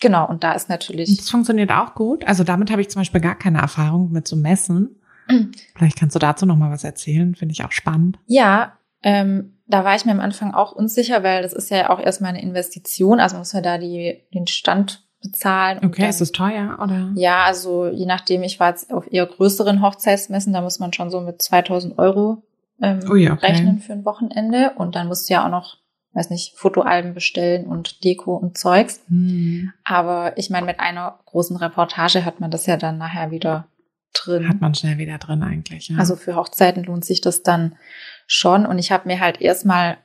[0.00, 2.24] genau, und da ist natürlich Das funktioniert auch gut.
[2.28, 5.00] Also damit habe ich zum Beispiel gar keine Erfahrung mit so Messen.
[5.74, 7.34] Vielleicht kannst du dazu noch mal was erzählen.
[7.34, 8.20] Finde ich auch spannend.
[8.26, 11.98] Ja, ähm, da war ich mir am Anfang auch unsicher, weil das ist ja auch
[11.98, 13.18] erstmal eine Investition.
[13.18, 15.78] Also muss man da die, den Stand bezahlen.
[15.84, 17.10] Okay, dann, ist es teuer oder?
[17.16, 21.10] Ja, also je nachdem, ich war jetzt auf eher größeren Hochzeitsmessen, da muss man schon
[21.10, 22.44] so mit 2000 Euro
[22.80, 23.46] ähm, Ui, okay.
[23.46, 24.72] rechnen für ein Wochenende.
[24.76, 25.78] Und dann musst du ja auch noch,
[26.12, 29.00] weiß nicht, Fotoalben bestellen und Deko und Zeugs.
[29.08, 29.72] Hm.
[29.84, 33.68] Aber ich meine, mit einer großen Reportage hat man das ja dann nachher wieder
[34.12, 34.48] drin.
[34.48, 35.88] Hat man schnell wieder drin eigentlich.
[35.88, 35.98] Ja.
[35.98, 37.76] Also für Hochzeiten lohnt sich das dann
[38.26, 38.66] schon.
[38.66, 39.98] Und ich habe mir halt erstmal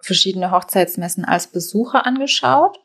[0.00, 2.78] verschiedene Hochzeitsmessen als Besucher angeschaut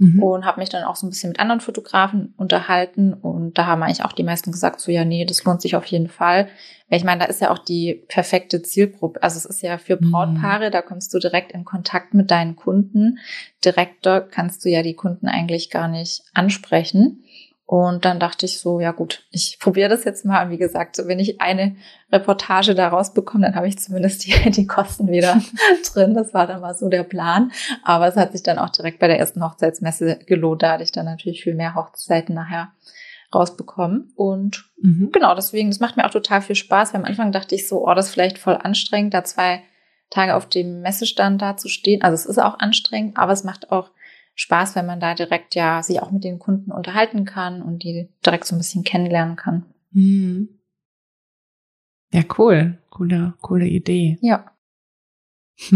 [0.00, 0.22] mhm.
[0.22, 3.12] und habe mich dann auch so ein bisschen mit anderen Fotografen unterhalten.
[3.14, 5.86] Und da haben eigentlich auch die meisten gesagt, so ja, nee, das lohnt sich auf
[5.86, 6.48] jeden Fall.
[6.88, 9.22] Weil ich meine, da ist ja auch die perfekte Zielgruppe.
[9.22, 10.10] Also es ist ja für Mhm.
[10.10, 13.18] Brautpaare, da kommst du direkt in Kontakt mit deinen Kunden.
[13.64, 17.22] Direkter kannst du ja die Kunden eigentlich gar nicht ansprechen.
[17.70, 20.44] Und dann dachte ich so, ja gut, ich probiere das jetzt mal.
[20.44, 21.76] Und wie gesagt, so, wenn ich eine
[22.10, 25.40] Reportage da rausbekomme, dann habe ich zumindest die, die Kosten wieder
[25.94, 26.14] drin.
[26.14, 27.52] Das war dann mal so der Plan.
[27.84, 30.64] Aber es hat sich dann auch direkt bei der ersten Hochzeitsmesse gelohnt.
[30.64, 32.72] Da hatte ich dann natürlich viel mehr Hochzeiten nachher
[33.32, 34.12] rausbekommen.
[34.16, 35.10] Und Mhm.
[35.12, 36.92] genau, deswegen, das macht mir auch total viel Spaß.
[36.92, 39.62] Weil am Anfang dachte ich so, oh, das ist vielleicht voll anstrengend, da zwei
[40.10, 42.02] Tage auf dem Messestand da zu stehen.
[42.02, 43.90] Also es ist auch anstrengend, aber es macht auch
[44.40, 48.08] Spaß, wenn man da direkt ja sich auch mit den Kunden unterhalten kann und die
[48.24, 49.66] direkt so ein bisschen kennenlernen kann.
[49.90, 50.48] Mhm.
[52.10, 52.78] Ja, cool.
[52.88, 54.16] Coole, coole Idee.
[54.22, 54.50] Ja.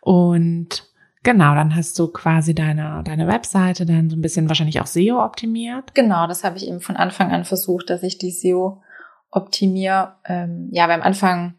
[0.00, 4.86] Und genau, dann hast du quasi deine, deine Webseite dann so ein bisschen wahrscheinlich auch
[4.86, 5.94] SEO optimiert.
[5.94, 8.82] Genau, das habe ich eben von Anfang an versucht, dass ich die SEO
[9.30, 10.16] optimiere.
[10.26, 11.54] Ähm, ja, beim Anfang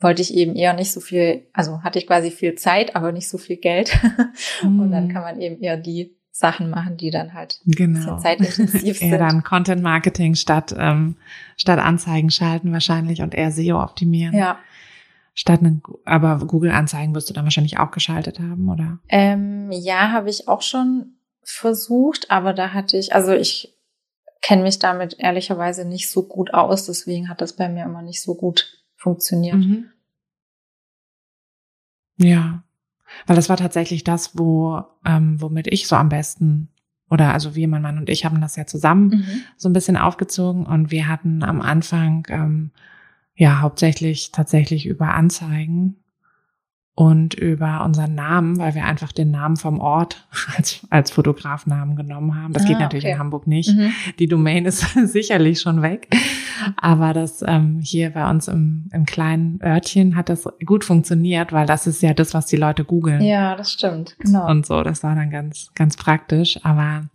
[0.00, 3.28] wollte ich eben eher nicht so viel, also hatte ich quasi viel Zeit, aber nicht
[3.28, 3.98] so viel Geld.
[4.62, 5.12] Und dann Mhm.
[5.12, 8.16] kann man eben eher die Sachen machen, die dann halt Genau.
[8.18, 9.18] zeitintensiv eher sind.
[9.20, 11.16] dann Content Marketing statt, ähm,
[11.56, 14.34] statt Anzeigen schalten wahrscheinlich und eher SEO optimieren.
[14.34, 14.58] ja.
[15.32, 18.98] Statt eine, aber Google Anzeigen wirst du dann wahrscheinlich auch geschaltet haben, oder?
[19.08, 23.72] Ähm, ja, habe ich auch schon versucht, aber da hatte ich, also ich
[24.42, 28.20] kenne mich damit ehrlicherweise nicht so gut aus, deswegen hat das bei mir immer nicht
[28.22, 29.56] so gut funktioniert.
[29.56, 29.86] Mhm.
[32.18, 32.62] Ja,
[33.26, 36.68] weil das war tatsächlich das, wo, ähm, womit ich so am besten
[37.08, 39.42] oder also wir, mein Mann und ich haben das ja zusammen Mhm.
[39.56, 42.70] so ein bisschen aufgezogen und wir hatten am Anfang ähm,
[43.34, 45.99] ja hauptsächlich tatsächlich über Anzeigen
[46.94, 50.26] und über unseren Namen, weil wir einfach den Namen vom Ort
[50.56, 52.52] als, als Fotografnamen genommen haben.
[52.52, 53.14] Das Ah, geht natürlich okay.
[53.14, 53.74] in Hamburg nicht.
[53.74, 53.92] Mhm.
[54.18, 56.08] Die Domain ist sicherlich schon weg.
[56.76, 61.64] Aber das ähm, hier bei uns im, im kleinen Örtchen hat das gut funktioniert, weil
[61.64, 63.22] das ist ja das, was die Leute googeln.
[63.22, 64.46] Ja, das stimmt, genau.
[64.46, 66.58] Und so, das war dann ganz, ganz praktisch.
[66.64, 67.08] Aber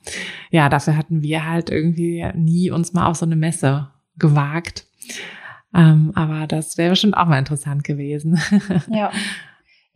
[0.50, 4.88] ja, dafür hatten wir halt irgendwie nie uns mal auf so eine Messe gewagt.
[5.76, 8.40] Ähm, aber das wäre bestimmt auch mal interessant gewesen.
[8.90, 9.12] Ja.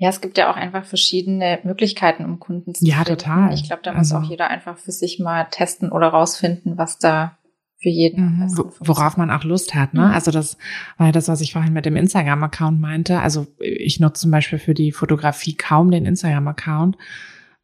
[0.01, 3.09] Ja, es gibt ja auch einfach verschiedene Möglichkeiten, um Kunden zu Ja, finden.
[3.19, 3.53] total.
[3.53, 6.97] Ich glaube, da muss Also- auch jeder einfach für sich mal testen oder rausfinden, was
[6.99, 7.37] da
[7.81, 9.93] für jeden Mhm, worauf man auch Lust hat.
[9.93, 10.01] Ne?
[10.07, 10.11] Mhm.
[10.13, 10.57] Also das
[10.97, 13.19] war ja das, was ich vorhin mit dem Instagram-Account meinte.
[13.19, 16.97] Also ich nutze zum Beispiel für die Fotografie kaum den Instagram-Account,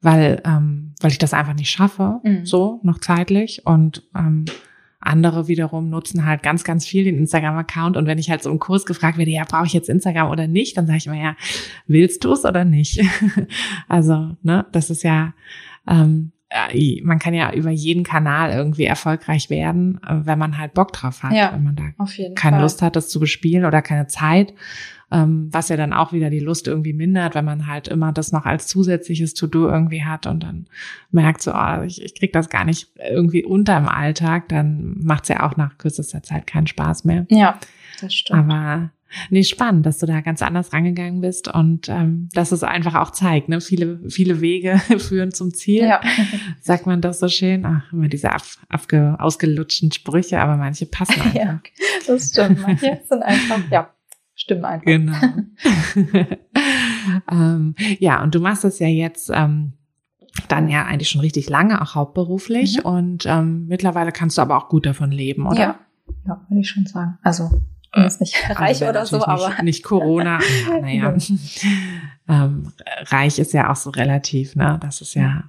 [0.01, 2.45] weil, ähm, weil ich das einfach nicht schaffe, Mhm.
[2.45, 3.65] so noch zeitlich.
[3.65, 4.45] Und ähm,
[5.05, 7.95] andere wiederum nutzen halt ganz, ganz viel den Instagram-Account.
[7.97, 10.47] Und wenn ich halt so im Kurs gefragt werde, ja, brauche ich jetzt Instagram oder
[10.47, 11.35] nicht, dann sage ich immer, ja,
[11.87, 13.01] willst du es oder nicht?
[13.87, 15.33] also, ne, das ist ja,
[15.87, 16.31] ähm,
[17.03, 21.23] man kann ja über jeden Kanal irgendwie erfolgreich werden, äh, wenn man halt Bock drauf
[21.23, 21.83] hat, ja, wenn man da
[22.35, 22.61] keine Fall.
[22.61, 24.53] Lust hat, das zu bespielen oder keine Zeit,
[25.11, 28.31] ähm, was ja dann auch wieder die Lust irgendwie mindert, wenn man halt immer das
[28.31, 30.67] noch als zusätzliches To-Do irgendwie hat und dann
[31.11, 35.29] merkt so, oh, ich, ich krieg das gar nicht irgendwie unter im Alltag, dann macht's
[35.29, 37.25] ja auch nach kürzester Zeit keinen Spaß mehr.
[37.29, 37.59] Ja,
[38.01, 38.39] das stimmt.
[38.39, 38.91] Aber
[39.29, 43.11] Nee, spannend, dass du da ganz anders rangegangen bist und ähm, dass es einfach auch
[43.11, 43.61] zeigt, ne?
[43.61, 45.83] Viele, viele Wege führen zum Ziel.
[45.83, 46.01] Ja.
[46.61, 47.65] Sagt man das so schön?
[47.65, 51.35] Ach, immer diese ab, abge, ausgelutschten Sprüche, aber manche passen einfach.
[51.35, 51.61] ja,
[52.07, 52.61] das stimmt.
[52.61, 53.93] Manche sind einfach, ja,
[54.35, 54.85] stimmen einfach.
[54.85, 55.17] Genau.
[57.31, 59.31] ähm, ja, und du machst das ja jetzt.
[59.33, 59.73] Ähm,
[60.49, 62.79] dann ja eigentlich schon richtig lange, auch hauptberuflich.
[62.79, 62.85] Mhm.
[62.85, 65.59] Und ähm, mittlerweile kannst du aber auch gut davon leben, oder?
[65.59, 65.79] Ja,
[66.27, 67.17] ja würde ich schon sagen.
[67.23, 67.49] Also
[67.95, 69.63] bin jetzt nicht also reich also oder so, nicht, aber.
[69.63, 70.39] Nicht Corona.
[70.81, 71.15] naja.
[72.29, 72.71] ähm,
[73.07, 74.77] reich ist ja auch so relativ, ne?
[74.81, 75.45] Das ist ja.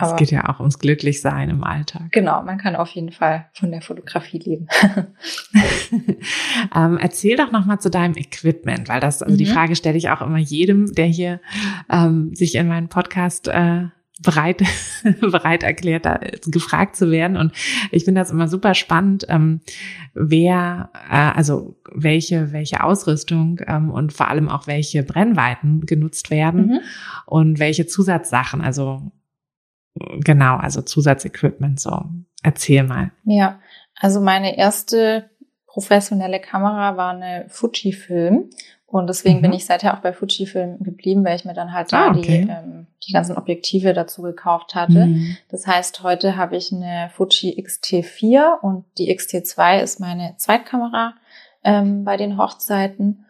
[0.00, 2.12] Aber es geht ja auch ums Glücklichsein im Alltag.
[2.12, 4.68] Genau, man kann auf jeden Fall von der Fotografie leben.
[6.74, 9.38] ähm, erzähl doch noch mal zu deinem Equipment, weil das, also mhm.
[9.38, 11.40] die Frage stelle ich auch immer jedem, der hier
[11.90, 13.86] ähm, sich in meinen Podcast äh,
[14.18, 14.62] bereit,
[15.20, 17.36] bereit erklärt, da gefragt zu werden.
[17.36, 17.52] Und
[17.90, 19.60] ich finde das immer super spannend, ähm,
[20.14, 26.66] wer, äh, also welche, welche Ausrüstung ähm, und vor allem auch welche Brennweiten genutzt werden
[26.66, 26.80] mhm.
[27.26, 29.10] und welche Zusatzsachen, also
[30.24, 32.04] genau, also Zusatzequipment, so.
[32.42, 33.10] Erzähl mal.
[33.24, 33.58] Ja,
[33.96, 35.28] also meine erste
[35.66, 38.50] professionelle Kamera war eine Fujifilm
[38.90, 39.42] und deswegen mhm.
[39.42, 42.46] bin ich seither auch bei Fujifilm geblieben, weil ich mir dann halt da ah, okay.
[42.46, 45.06] die, ähm, die ganzen Objektive dazu gekauft hatte.
[45.06, 45.36] Mhm.
[45.50, 51.12] Das heißt, heute habe ich eine Fuji XT4 und die XT2 ist meine Zweitkamera
[51.64, 53.26] ähm, bei den Hochzeiten.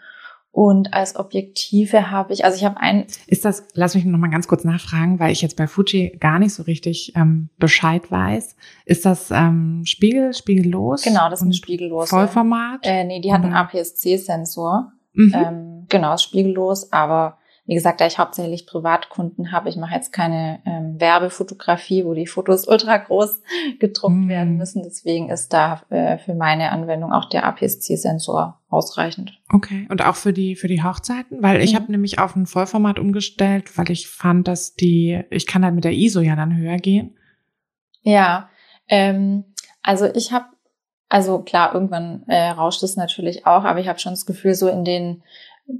[0.53, 3.07] Und als Objektive habe ich, also ich habe ein.
[3.27, 6.39] Ist das, lass mich noch mal ganz kurz nachfragen, weil ich jetzt bei Fuji gar
[6.39, 8.55] nicht so richtig ähm, Bescheid weiß.
[8.85, 11.03] Ist das ähm, Spiegel, spiegellos?
[11.03, 12.11] Genau, das ist ein spiegellos.
[12.11, 12.81] Vollformat?
[12.85, 14.93] Äh, nee, die hat einen APS-C-Sensor.
[15.19, 15.35] Mhm.
[15.35, 20.11] Ähm, genau, ist spiegellos, aber wie gesagt, da ich hauptsächlich Privatkunden habe, ich mache jetzt
[20.11, 23.43] keine ähm, Werbefotografie, wo die Fotos ultra groß
[23.81, 24.29] gedruckt mhm.
[24.29, 24.83] werden müssen.
[24.85, 29.39] Deswegen ist da äh, für meine Anwendung auch der APS-C-Sensor ausreichend.
[29.53, 31.77] Okay, und auch für die für die Hochzeiten, weil ich mhm.
[31.77, 35.85] habe nämlich auf ein Vollformat umgestellt, weil ich fand, dass die, ich kann halt mit
[35.85, 37.17] der ISO ja dann höher gehen.
[38.03, 38.49] Ja,
[38.89, 39.45] ähm,
[39.83, 40.47] also ich habe
[41.09, 44.69] also klar, irgendwann äh, rauscht es natürlich auch, aber ich habe schon das Gefühl, so
[44.69, 45.23] in den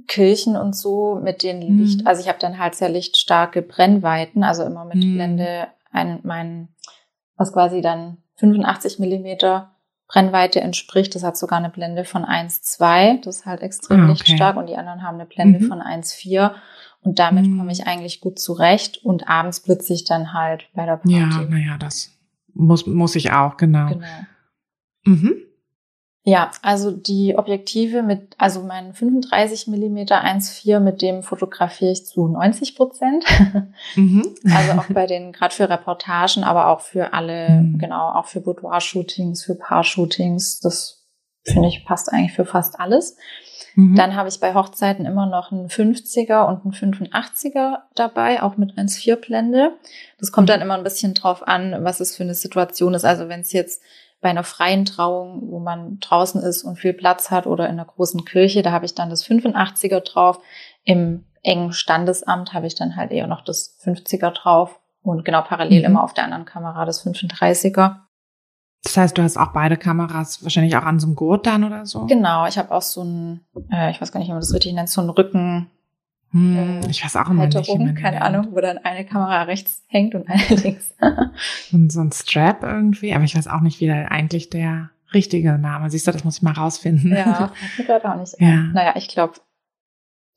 [0.07, 1.79] Kirchen und so mit den mhm.
[1.79, 5.15] Licht, also ich habe dann halt sehr lichtstarke Brennweiten, also immer mit mhm.
[5.15, 6.69] Blende ein, mein,
[7.35, 9.71] was quasi dann 85 Millimeter
[10.07, 11.15] Brennweite entspricht.
[11.15, 13.23] Das hat sogar eine Blende von 1,2.
[13.23, 14.11] Das ist halt extrem ah, okay.
[14.11, 15.67] lichtstark und die anderen haben eine Blende mhm.
[15.67, 16.51] von 1,4.
[17.01, 17.57] Und damit mhm.
[17.57, 18.97] komme ich eigentlich gut zurecht.
[19.03, 21.13] Und abends blitze ich dann halt bei der Party.
[21.13, 22.11] Ja, naja, das
[22.53, 23.87] muss, muss ich auch, genau.
[23.89, 24.07] Genau.
[25.03, 25.35] Mhm.
[26.23, 32.27] Ja, also die Objektive mit, also mein 35 Millimeter 1,4, mit dem fotografiere ich zu
[32.27, 33.25] 90 Prozent.
[33.95, 34.35] Mhm.
[34.53, 37.77] Also auch bei den, gerade für Reportagen, aber auch für alle, mhm.
[37.79, 40.59] genau, auch für Boudoir-Shootings, für Paar-Shootings.
[40.59, 41.07] Das
[41.45, 43.17] finde ich passt eigentlich für fast alles.
[43.75, 43.95] Mhm.
[43.95, 48.73] Dann habe ich bei Hochzeiten immer noch einen 50er und einen 85er dabei, auch mit
[48.73, 49.73] 1,4 Blende.
[50.19, 50.51] Das kommt mhm.
[50.51, 53.05] dann immer ein bisschen drauf an, was es für eine Situation ist.
[53.05, 53.81] Also wenn es jetzt
[54.21, 57.85] bei einer freien Trauung, wo man draußen ist und viel Platz hat oder in einer
[57.85, 60.39] großen Kirche, da habe ich dann das 85er drauf.
[60.83, 65.79] Im engen Standesamt habe ich dann halt eher noch das 50er drauf und genau parallel
[65.79, 65.85] mhm.
[65.85, 67.97] immer auf der anderen Kamera das 35er.
[68.83, 71.85] Das heißt, du hast auch beide Kameras wahrscheinlich auch an so einem Gurt dann oder
[71.85, 72.05] so?
[72.05, 74.73] Genau, ich habe auch so ein, äh, ich weiß gar nicht, wie man das richtig
[74.73, 75.69] nennt, so ein Rücken,
[76.31, 77.97] hm, ich weiß auch immer Halterung, nicht.
[77.97, 80.93] keine Ahnung, wo dann eine Kamera rechts hängt und eine links.
[81.71, 85.57] und so ein Strap irgendwie, aber ich weiß auch nicht, wie da eigentlich der richtige
[85.57, 85.89] Name.
[85.89, 87.15] Siehst du, das muss ich mal rausfinden.
[87.15, 88.35] Ja, ich gerade auch nicht.
[88.39, 88.57] Ja.
[88.73, 89.33] Naja, ich glaube,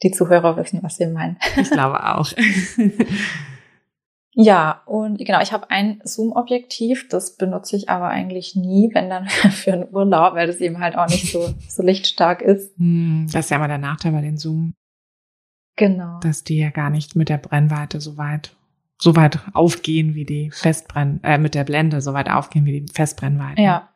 [0.03, 1.37] die Zuhörer wissen, was wir meinen.
[1.57, 2.33] Ich glaube auch.
[4.35, 9.29] Ja, und genau, ich habe ein Zoom-Objektiv, das benutze ich aber eigentlich nie, wenn dann
[9.29, 12.75] für einen Urlaub, weil das eben halt auch nicht so, so lichtstark ist.
[12.79, 14.73] Hm, das ist ja immer der Nachteil bei den Zoom.
[15.77, 16.21] Genau.
[16.21, 18.55] Dass die ja gar nicht mit der Brennweite so weit,
[18.99, 22.93] so weit aufgehen wie die Festbrenn, äh, mit der Blende so weit aufgehen wie die
[22.93, 23.63] Festbrennweiten.
[23.63, 23.89] Ja.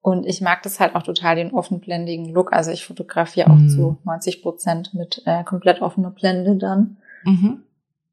[0.00, 2.52] Und ich mag das halt auch total, den offenblendigen Look.
[2.52, 3.68] Also ich fotografiere auch mhm.
[3.68, 6.96] zu 90 Prozent mit äh, komplett offener Blende dann.
[7.24, 7.62] Mhm.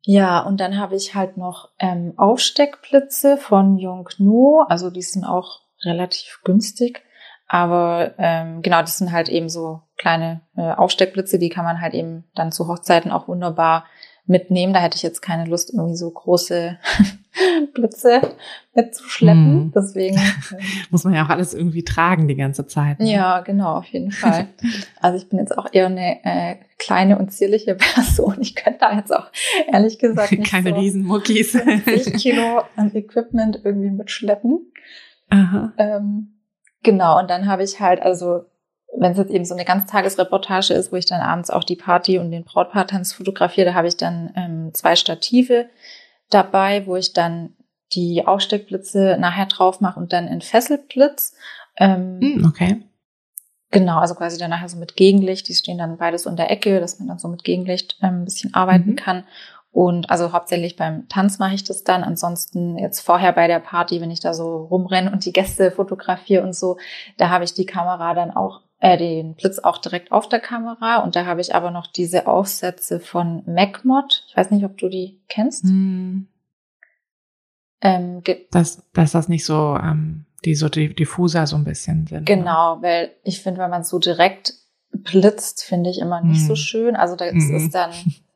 [0.04, 4.66] Ja, und dann habe ich halt noch ähm, Aufsteckblitze von Yongnuo.
[4.68, 7.04] Also die sind auch relativ günstig.
[7.50, 11.96] Aber ähm, genau, das sind halt eben so kleine äh, Aufsteckblitze, die kann man halt
[11.96, 13.86] eben dann zu Hochzeiten auch wunderbar
[14.28, 14.72] mitnehmen.
[14.72, 16.78] Da hätte ich jetzt keine Lust, irgendwie so große
[17.74, 18.22] Blitze
[18.76, 19.66] mitzuschleppen.
[19.66, 19.72] Mm.
[19.76, 20.20] Deswegen
[20.92, 23.00] muss man ja auch alles irgendwie tragen die ganze Zeit.
[23.00, 23.12] Ne?
[23.12, 24.48] Ja, genau, auf jeden Fall.
[25.02, 28.38] Also ich bin jetzt auch eher eine äh, kleine und zierliche Person.
[28.42, 29.32] Ich könnte da jetzt auch
[29.72, 34.72] ehrlich gesagt nicht keine so Riesenmuckis 50 Kilo an Equipment irgendwie mitschleppen.
[35.30, 35.74] Aha.
[35.78, 36.39] Ähm,
[36.84, 38.46] Genau, und dann habe ich halt, also
[38.98, 42.18] wenn es jetzt eben so eine Ganztagesreportage ist, wo ich dann abends auch die Party
[42.18, 45.70] und den Brautpaartanz fotografiere, da habe ich dann ähm, zwei Stative
[46.30, 47.56] dabei, wo ich dann
[47.94, 51.36] die Aufsteckblitze nachher drauf mache und dann in Fesselblitz.
[51.78, 52.84] Ähm, hm, okay.
[53.72, 55.48] Genau, also quasi dann nachher so mit Gegenlicht.
[55.48, 58.26] Die stehen dann beides in der Ecke, dass man dann so mit Gegenlicht ähm, ein
[58.26, 58.96] bisschen arbeiten mhm.
[58.96, 59.24] kann.
[59.72, 62.04] Und also hauptsächlich beim Tanz mache ich das dann.
[62.04, 66.44] Ansonsten jetzt vorher bei der Party, wenn ich da so rumrenne und die Gäste fotografiere
[66.44, 66.78] und so,
[67.18, 71.04] da habe ich die Kamera dann auch, äh, den Blitz auch direkt auf der Kamera.
[71.04, 74.26] Und da habe ich aber noch diese Aufsätze von MacMod.
[74.28, 75.66] Ich weiß nicht, ob du die kennst.
[75.66, 76.28] Hm.
[77.82, 82.22] Ähm, dass, dass das nicht so, ähm, die so diffuser so ein bisschen sind.
[82.22, 82.26] Ne?
[82.26, 82.82] Genau, ne?
[82.82, 84.54] weil ich finde, wenn man so direkt
[84.92, 86.48] blitzt, finde ich immer nicht hm.
[86.48, 86.96] so schön.
[86.96, 87.56] Also das hm.
[87.56, 87.92] ist dann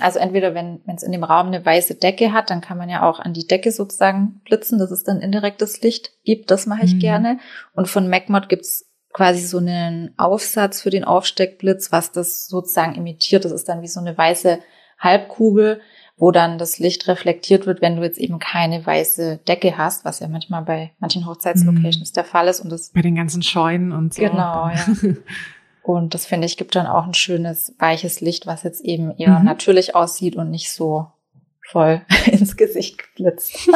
[0.00, 3.08] also entweder wenn es in dem Raum eine weiße Decke hat, dann kann man ja
[3.08, 6.50] auch an die Decke sozusagen blitzen, dass es dann indirektes Licht gibt.
[6.50, 6.98] Das mache ich mhm.
[7.00, 7.38] gerne.
[7.74, 13.44] Und von MacMod gibt's quasi so einen Aufsatz für den Aufsteckblitz, was das sozusagen imitiert.
[13.44, 14.58] Das ist dann wie so eine weiße
[14.98, 15.80] Halbkugel,
[16.16, 20.20] wo dann das Licht reflektiert wird, wenn du jetzt eben keine weiße Decke hast, was
[20.20, 22.14] ja manchmal bei manchen Hochzeitslocations mhm.
[22.14, 22.60] der Fall ist.
[22.60, 24.22] Und das bei den ganzen Scheunen und so.
[24.22, 24.86] Genau, ja.
[25.84, 29.38] Und das finde ich gibt dann auch ein schönes weiches Licht, was jetzt eben eher
[29.38, 29.44] mhm.
[29.44, 31.08] natürlich aussieht und nicht so
[31.60, 33.68] voll ins Gesicht geblitzt.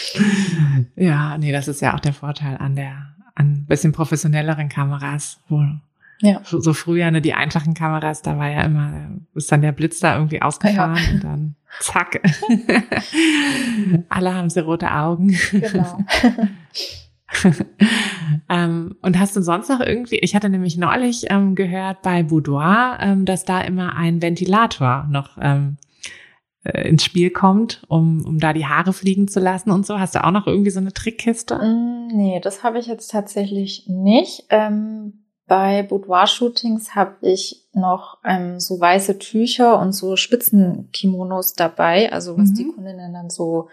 [0.94, 5.64] ja, nee, das ist ja auch der Vorteil an der an bisschen professionelleren Kameras, wo
[6.20, 6.40] ja.
[6.44, 10.14] so, früher ne, die einfachen Kameras, da war ja immer ist dann der Blitz da
[10.14, 11.10] irgendwie ausgefahren ja.
[11.14, 12.20] und dann zack.
[14.08, 15.36] Alle haben sie rote Augen.
[15.50, 16.04] Genau.
[18.48, 22.98] Ähm, und hast du sonst noch irgendwie, ich hatte nämlich neulich ähm, gehört bei Boudoir,
[23.00, 25.76] ähm, dass da immer ein Ventilator noch ähm,
[26.62, 29.98] äh, ins Spiel kommt, um, um da die Haare fliegen zu lassen und so.
[29.98, 31.56] Hast du auch noch irgendwie so eine Trickkiste?
[31.56, 34.44] Mm, nee, das habe ich jetzt tatsächlich nicht.
[34.50, 42.38] Ähm, bei Boudoir-Shootings habe ich noch ähm, so weiße Tücher und so Spitzenkimonos dabei, also
[42.38, 42.54] was mhm.
[42.54, 43.68] die Kundinnen dann so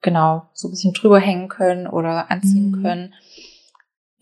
[0.00, 2.82] genau so ein bisschen drüber hängen können oder anziehen mhm.
[2.82, 3.14] können.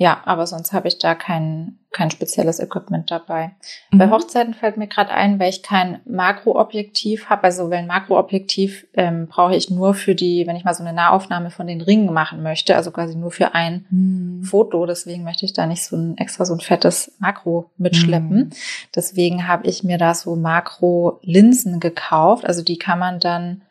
[0.01, 3.51] Ja, aber sonst habe ich da kein, kein spezielles Equipment dabei.
[3.91, 3.99] Mhm.
[3.99, 7.43] Bei Hochzeiten fällt mir gerade ein, weil ich kein Makroobjektiv habe.
[7.43, 10.93] Also weil ein Makroobjektiv ähm, brauche ich nur für die, wenn ich mal so eine
[10.93, 14.45] Nahaufnahme von den Ringen machen möchte, also quasi nur für ein mhm.
[14.45, 14.87] Foto.
[14.87, 18.37] Deswegen möchte ich da nicht so ein extra so ein fettes Makro mitschleppen.
[18.37, 18.51] Mhm.
[18.95, 22.47] Deswegen habe ich mir da so Makro-Linsen gekauft.
[22.47, 23.63] Also die kann man dann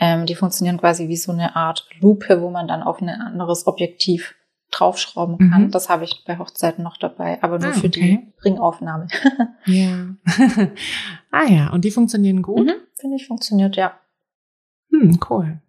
[0.00, 3.68] ähm, die funktionieren quasi wie so eine Art Lupe, wo man dann auf ein anderes
[3.68, 4.34] Objektiv
[4.78, 5.64] draufschrauben kann.
[5.64, 5.70] Mhm.
[5.70, 9.08] Das habe ich bei Hochzeiten noch dabei, aber nur ah, für die Ringaufnahme.
[9.66, 10.08] ja.
[11.30, 12.66] ah ja, und die funktionieren gut?
[12.66, 13.92] Mhm, Finde ich, funktioniert, ja.
[14.90, 15.60] Hm, cool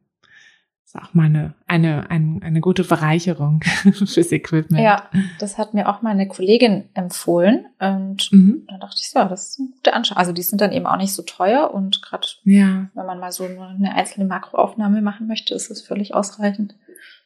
[0.88, 3.62] ist auch mal eine, eine, eine, eine gute Bereicherung
[3.94, 4.82] fürs Equipment.
[4.82, 7.66] Ja, das hat mir auch meine Kollegin empfohlen.
[7.80, 8.66] Und mhm.
[8.70, 10.20] da dachte ich so, das ist eine gute Anschaffung.
[10.20, 12.90] Also die sind dann eben auch nicht so teuer und gerade ja.
[12.94, 16.76] wenn man mal so eine einzelne Makroaufnahme machen möchte, ist es völlig ausreichend.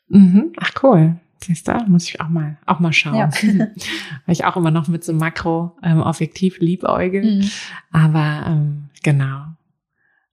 [0.08, 0.54] Mhm.
[0.60, 1.18] Ach cool.
[1.44, 3.16] Siehst du, muss ich auch mal, auch mal schauen.
[3.16, 3.30] Ja.
[3.42, 3.68] Weil
[4.28, 7.38] ich auch immer noch mit so Makro-Objektiv ähm, liebäugel.
[7.38, 7.50] Mhm.
[7.92, 9.46] Aber ähm, genau,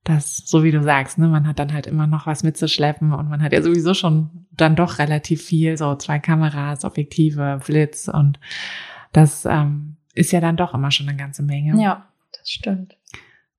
[0.04, 3.28] das, so wie du sagst, ne, man hat dann halt immer noch was mitzuschleppen und
[3.28, 8.38] man hat ja sowieso schon dann doch relativ viel, so zwei Kameras, Objektive, Blitz und
[9.12, 11.82] das ähm, ist ja dann doch immer schon eine ganze Menge.
[11.82, 12.97] Ja, das stimmt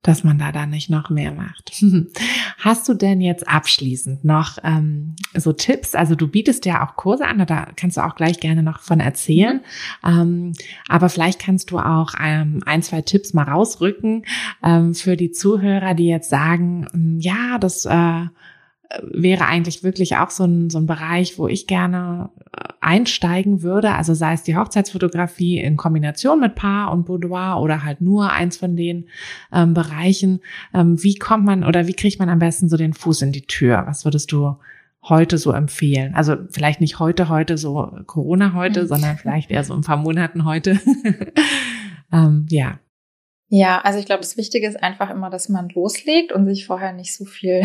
[0.02, 1.74] dass man da dann nicht noch mehr macht.
[2.58, 5.94] Hast du denn jetzt abschließend noch ähm, so Tipps?
[5.94, 9.02] Also du bietest ja auch Kurse an, da kannst du auch gleich gerne noch von
[9.02, 9.62] erzählen.
[10.04, 10.10] Mhm.
[10.10, 10.54] Ähm,
[10.88, 14.26] aber vielleicht kannst du auch ähm, ein, zwei Tipps mal rausrücken
[14.64, 18.28] ähm, für die Zuhörer, die jetzt sagen, hm, ja, das äh,
[19.02, 22.30] wäre eigentlich wirklich auch so ein, so ein Bereich, wo ich gerne
[22.90, 23.92] einsteigen würde.
[23.92, 28.58] Also sei es die Hochzeitsfotografie in Kombination mit Paar und Boudoir oder halt nur eins
[28.58, 29.10] von den
[29.54, 30.40] ähm, Bereichen.
[30.74, 33.46] Ähm, wie kommt man oder wie kriegt man am besten so den Fuß in die
[33.46, 33.84] Tür?
[33.86, 34.56] Was würdest du
[35.04, 36.16] heute so empfehlen?
[36.16, 38.88] Also vielleicht nicht heute, heute so Corona heute, mhm.
[38.88, 40.80] sondern vielleicht eher so ein paar Monaten heute.
[42.12, 42.80] ähm, ja.
[43.52, 46.94] Ja, also ich glaube, das Wichtige ist einfach immer, dass man loslegt und sich vorher
[46.94, 47.62] nicht so viel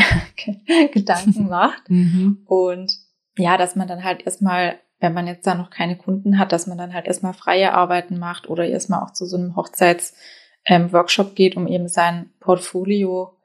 [0.93, 1.89] Gedanken macht.
[1.89, 2.43] Mhm.
[2.45, 2.93] Und
[3.39, 6.67] ja, dass man dann halt erstmal wenn man jetzt da noch keine Kunden hat, dass
[6.67, 11.35] man dann halt erstmal freie Arbeiten macht oder erstmal auch zu so einem Hochzeits-Workshop ähm,
[11.35, 13.37] geht, um eben sein Portfolio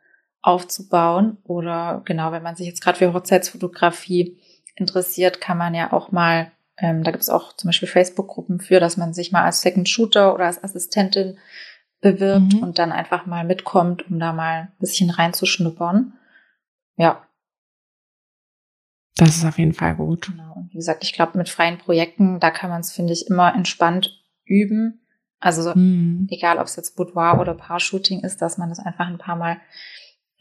[0.41, 1.37] aufzubauen.
[1.43, 4.39] Oder genau, wenn man sich jetzt gerade für Hochzeitsfotografie
[4.75, 8.79] interessiert, kann man ja auch mal, ähm, da gibt es auch zum Beispiel Facebook-Gruppen für,
[8.79, 11.37] dass man sich mal als Second Shooter oder als Assistentin
[11.99, 12.63] bewirbt mhm.
[12.63, 16.13] und dann einfach mal mitkommt, um da mal ein bisschen reinzuschnuppern.
[16.95, 17.21] Ja,
[19.19, 20.27] das ist auf jeden Fall gut.
[20.27, 20.53] Genau.
[20.55, 23.53] Und wie gesagt, ich glaube, mit freien Projekten, da kann man es, finde ich, immer
[23.53, 25.01] entspannt üben.
[25.39, 26.27] Also hm.
[26.29, 29.57] egal, ob es jetzt Boudoir oder Paar-Shooting ist, dass man das einfach ein paar Mal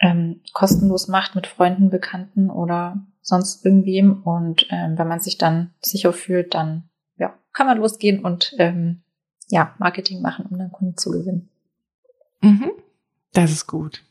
[0.00, 4.22] ähm, kostenlos macht mit Freunden, Bekannten oder sonst irgendwem.
[4.22, 9.02] Und ähm, wenn man sich dann sicher fühlt, dann ja, kann man losgehen und ähm,
[9.48, 11.48] ja, Marketing machen, um dann Kunden zu gewinnen.
[12.42, 12.70] Mhm.
[13.32, 14.04] Das ist gut.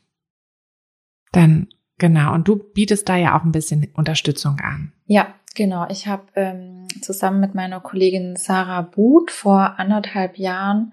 [1.32, 4.92] Dann Genau, und du bietest da ja auch ein bisschen Unterstützung an.
[5.06, 5.86] Ja, genau.
[5.90, 10.92] Ich habe ähm, zusammen mit meiner Kollegin Sarah Buth vor anderthalb Jahren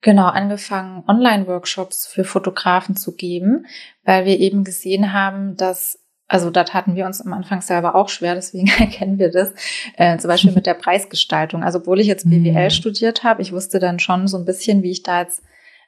[0.00, 3.66] genau angefangen, Online-Workshops für Fotografen zu geben,
[4.04, 5.98] weil wir eben gesehen haben, dass
[6.30, 9.52] also da taten wir uns am Anfang selber auch schwer, deswegen erkennen wir das,
[9.96, 11.64] äh, zum Beispiel mit der Preisgestaltung.
[11.64, 12.70] Also obwohl ich jetzt BWL mhm.
[12.70, 15.42] studiert habe, ich wusste dann schon so ein bisschen, wie ich da jetzt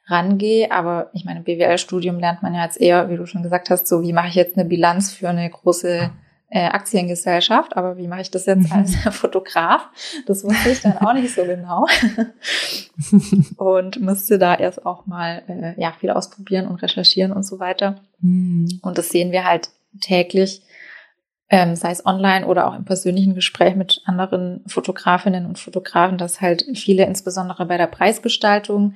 [0.06, 0.70] rangehe.
[0.70, 4.02] Aber ich meine, BWL-Studium lernt man ja jetzt eher, wie du schon gesagt hast, so
[4.02, 6.10] wie mache ich jetzt eine Bilanz für eine große
[6.52, 9.88] äh, Aktiengesellschaft, aber wie mache ich das jetzt als Fotograf?
[10.26, 11.86] Das wusste ich dann auch nicht so genau.
[13.56, 18.02] und musste da erst auch mal äh, ja viel ausprobieren und recherchieren und so weiter.
[18.20, 18.80] Mhm.
[18.82, 19.70] Und das sehen wir halt
[20.02, 20.62] täglich,
[21.48, 26.42] ähm, sei es online oder auch im persönlichen Gespräch mit anderen Fotografinnen und Fotografen, dass
[26.42, 28.94] halt viele insbesondere bei der Preisgestaltung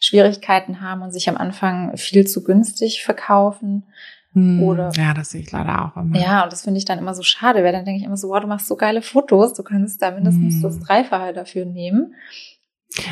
[0.00, 3.84] Schwierigkeiten haben und sich am Anfang viel zu günstig verkaufen.
[4.32, 6.18] Hm, oder, ja, das sehe ich leider auch immer.
[6.18, 8.28] Ja, und das finde ich dann immer so schade, weil dann denke ich immer so,
[8.28, 10.62] wow, du machst so geile Fotos, du könntest da mindestens hm.
[10.62, 12.14] das Dreifache dafür nehmen.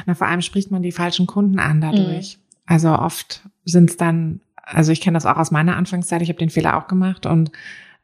[0.06, 2.34] Na, vor allem spricht man die falschen Kunden an dadurch.
[2.34, 2.40] Hm.
[2.66, 6.38] Also oft sind es dann, also ich kenne das auch aus meiner Anfangszeit, ich habe
[6.38, 7.52] den Fehler auch gemacht und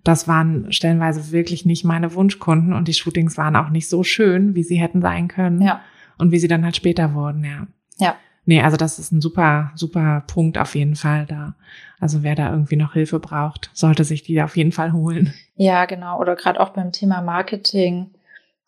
[0.04, 4.54] das waren stellenweise wirklich nicht meine Wunschkunden und die Shootings waren auch nicht so schön,
[4.54, 5.62] wie sie hätten sein können.
[5.62, 5.80] Ja.
[6.18, 7.66] Und wie sie dann halt später wurden, ja.
[7.98, 8.16] Ja.
[8.44, 11.54] Nee, also das ist ein super, super Punkt auf jeden Fall da.
[12.00, 15.32] Also wer da irgendwie noch Hilfe braucht, sollte sich die auf jeden Fall holen.
[15.54, 16.18] Ja, genau.
[16.18, 18.10] Oder gerade auch beim Thema Marketing,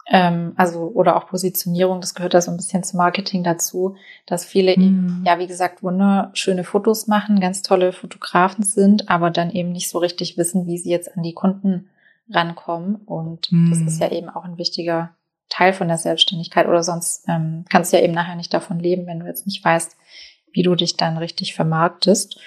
[0.06, 3.96] ähm, also oder auch Positionierung, das gehört da so ein bisschen zum Marketing dazu,
[4.26, 4.82] dass viele mhm.
[4.82, 9.88] eben, ja, wie gesagt, wunderschöne Fotos machen, ganz tolle Fotografen sind, aber dann eben nicht
[9.88, 11.88] so richtig wissen, wie sie jetzt an die Kunden
[12.30, 12.96] rankommen.
[12.96, 13.70] Und mhm.
[13.70, 15.10] das ist ja eben auch ein wichtiger
[15.48, 19.06] Teil von der Selbstständigkeit oder sonst ähm, kannst du ja eben nachher nicht davon leben,
[19.06, 19.96] wenn du jetzt nicht weißt,
[20.52, 22.40] wie du dich dann richtig vermarktest.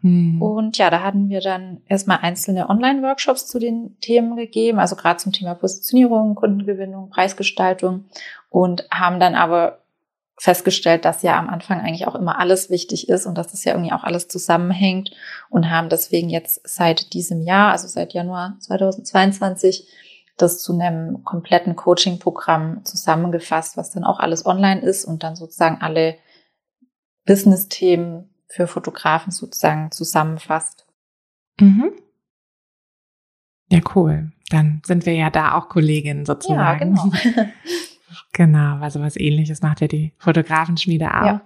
[0.00, 0.40] Hm.
[0.40, 5.18] Und ja, da hatten wir dann erstmal einzelne Online-Workshops zu den Themen gegeben, also gerade
[5.18, 8.04] zum Thema Positionierung, Kundengewinnung, Preisgestaltung
[8.48, 9.80] und haben dann aber
[10.38, 13.72] festgestellt, dass ja am Anfang eigentlich auch immer alles wichtig ist und dass das ja
[13.72, 15.10] irgendwie auch alles zusammenhängt
[15.50, 19.88] und haben deswegen jetzt seit diesem Jahr, also seit Januar 2022,
[20.38, 25.80] das zu einem kompletten Coaching-Programm zusammengefasst, was dann auch alles online ist und dann sozusagen
[25.80, 26.16] alle
[27.26, 30.86] Business-Themen für Fotografen sozusagen zusammenfasst.
[31.60, 31.92] Mhm.
[33.70, 34.32] Ja, cool.
[34.48, 36.96] Dann sind wir ja da auch Kolleginnen sozusagen.
[36.96, 37.12] Ja, genau.
[38.32, 41.26] genau, also was ähnliches macht ja die Fotografenschmiede auch.
[41.26, 41.40] Ja.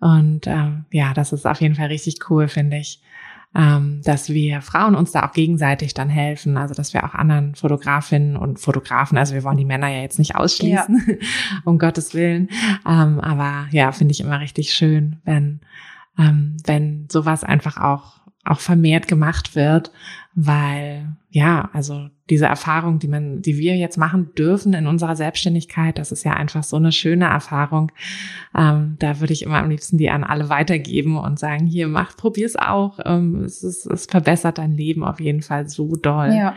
[0.00, 3.00] Und ähm, ja, das ist auf jeden Fall richtig cool, finde ich
[3.54, 7.54] ähm, dass wir Frauen uns da auch gegenseitig dann helfen, also dass wir auch anderen
[7.54, 11.14] Fotografinnen und Fotografen, also wir wollen die Männer ja jetzt nicht ausschließen, ja.
[11.64, 12.48] um Gottes Willen,
[12.86, 15.60] ähm, aber ja, finde ich immer richtig schön, wenn
[16.18, 19.90] ähm, wenn sowas einfach auch auch vermehrt gemacht wird,
[20.34, 25.98] weil ja, also diese Erfahrung, die man, die wir jetzt machen dürfen in unserer Selbstständigkeit,
[25.98, 27.92] das ist ja einfach so eine schöne Erfahrung.
[28.56, 32.16] Ähm, da würde ich immer am liebsten die an alle weitergeben und sagen, hier macht,
[32.16, 32.98] probier's auch.
[33.04, 36.32] Ähm, es, ist, es verbessert dein Leben auf jeden Fall so doll.
[36.32, 36.54] Ja.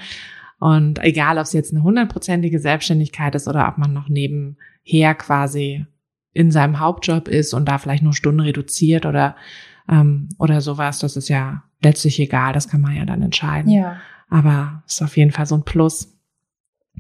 [0.60, 5.86] Und egal, ob es jetzt eine hundertprozentige Selbstständigkeit ist oder ob man noch nebenher quasi
[6.32, 9.36] in seinem Hauptjob ist und da vielleicht nur Stunden reduziert oder
[9.90, 13.72] ähm, oder sowas, das ist ja letztlich egal, das kann man ja dann entscheiden.
[13.72, 13.98] Ja.
[14.30, 16.14] Aber ist auf jeden Fall so ein Plus.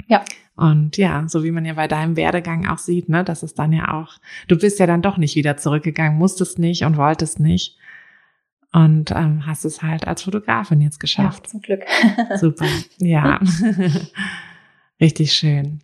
[0.07, 0.23] Ja.
[0.55, 3.73] Und ja, so wie man ja bei deinem Werdegang auch sieht, ne, das ist dann
[3.73, 4.17] ja auch,
[4.47, 7.77] du bist ja dann doch nicht wieder zurückgegangen, musstest nicht und wolltest nicht.
[8.73, 11.45] Und ähm, hast es halt als Fotografin jetzt geschafft.
[11.45, 11.83] Ja, zum Glück.
[12.35, 12.65] Super.
[12.97, 13.39] Ja.
[14.99, 15.79] Richtig schön.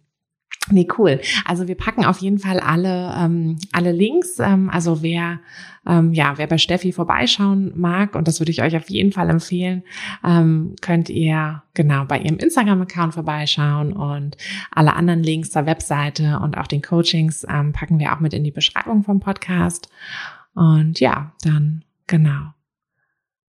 [0.69, 1.19] Nee, cool.
[1.43, 4.39] Also wir packen auf jeden Fall alle, ähm, alle Links.
[4.39, 5.39] Ähm, also wer,
[5.85, 9.29] ähm, ja, wer bei Steffi vorbeischauen mag, und das würde ich euch auf jeden Fall
[9.29, 9.83] empfehlen,
[10.23, 14.37] ähm, könnt ihr genau bei ihrem Instagram-Account vorbeischauen und
[14.71, 18.45] alle anderen Links zur Webseite und auch den Coachings ähm, packen wir auch mit in
[18.45, 19.89] die Beschreibung vom Podcast.
[20.55, 22.53] Und ja, dann genau.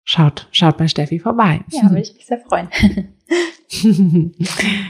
[0.07, 1.61] Schaut, schaut bei Steffi vorbei.
[1.71, 2.69] Ja, würde ich mich sehr freuen.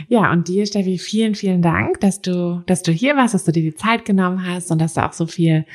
[0.09, 3.53] ja, und dir, Steffi, vielen, vielen Dank, dass du, dass du hier warst, dass du
[3.53, 5.65] dir die Zeit genommen hast und dass du auch so viel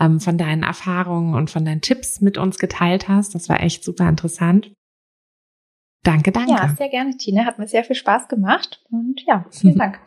[0.00, 3.36] ähm, von deinen Erfahrungen und von deinen Tipps mit uns geteilt hast.
[3.36, 4.72] Das war echt super interessant.
[6.02, 6.50] Danke, danke.
[6.50, 7.44] Ja, sehr gerne, Tina.
[7.44, 8.84] Hat mir sehr viel Spaß gemacht.
[8.90, 10.00] Und ja, vielen Dank.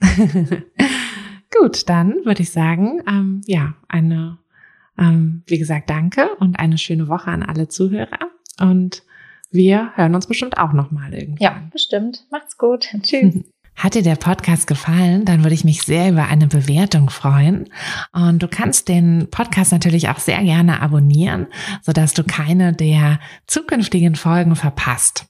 [1.58, 4.38] Gut, dann würde ich sagen, ähm, ja, eine
[5.00, 8.30] ähm, wie gesagt, danke und eine schöne Woche an alle Zuhörer.
[8.60, 9.02] Und
[9.50, 11.42] wir hören uns bestimmt auch nochmal irgendwie.
[11.42, 12.26] Ja, bestimmt.
[12.30, 12.88] Macht's gut.
[13.02, 13.34] Tschüss.
[13.76, 17.70] Hat dir der Podcast gefallen, dann würde ich mich sehr über eine Bewertung freuen.
[18.12, 21.46] Und du kannst den Podcast natürlich auch sehr gerne abonnieren,
[21.80, 25.29] sodass du keine der zukünftigen Folgen verpasst.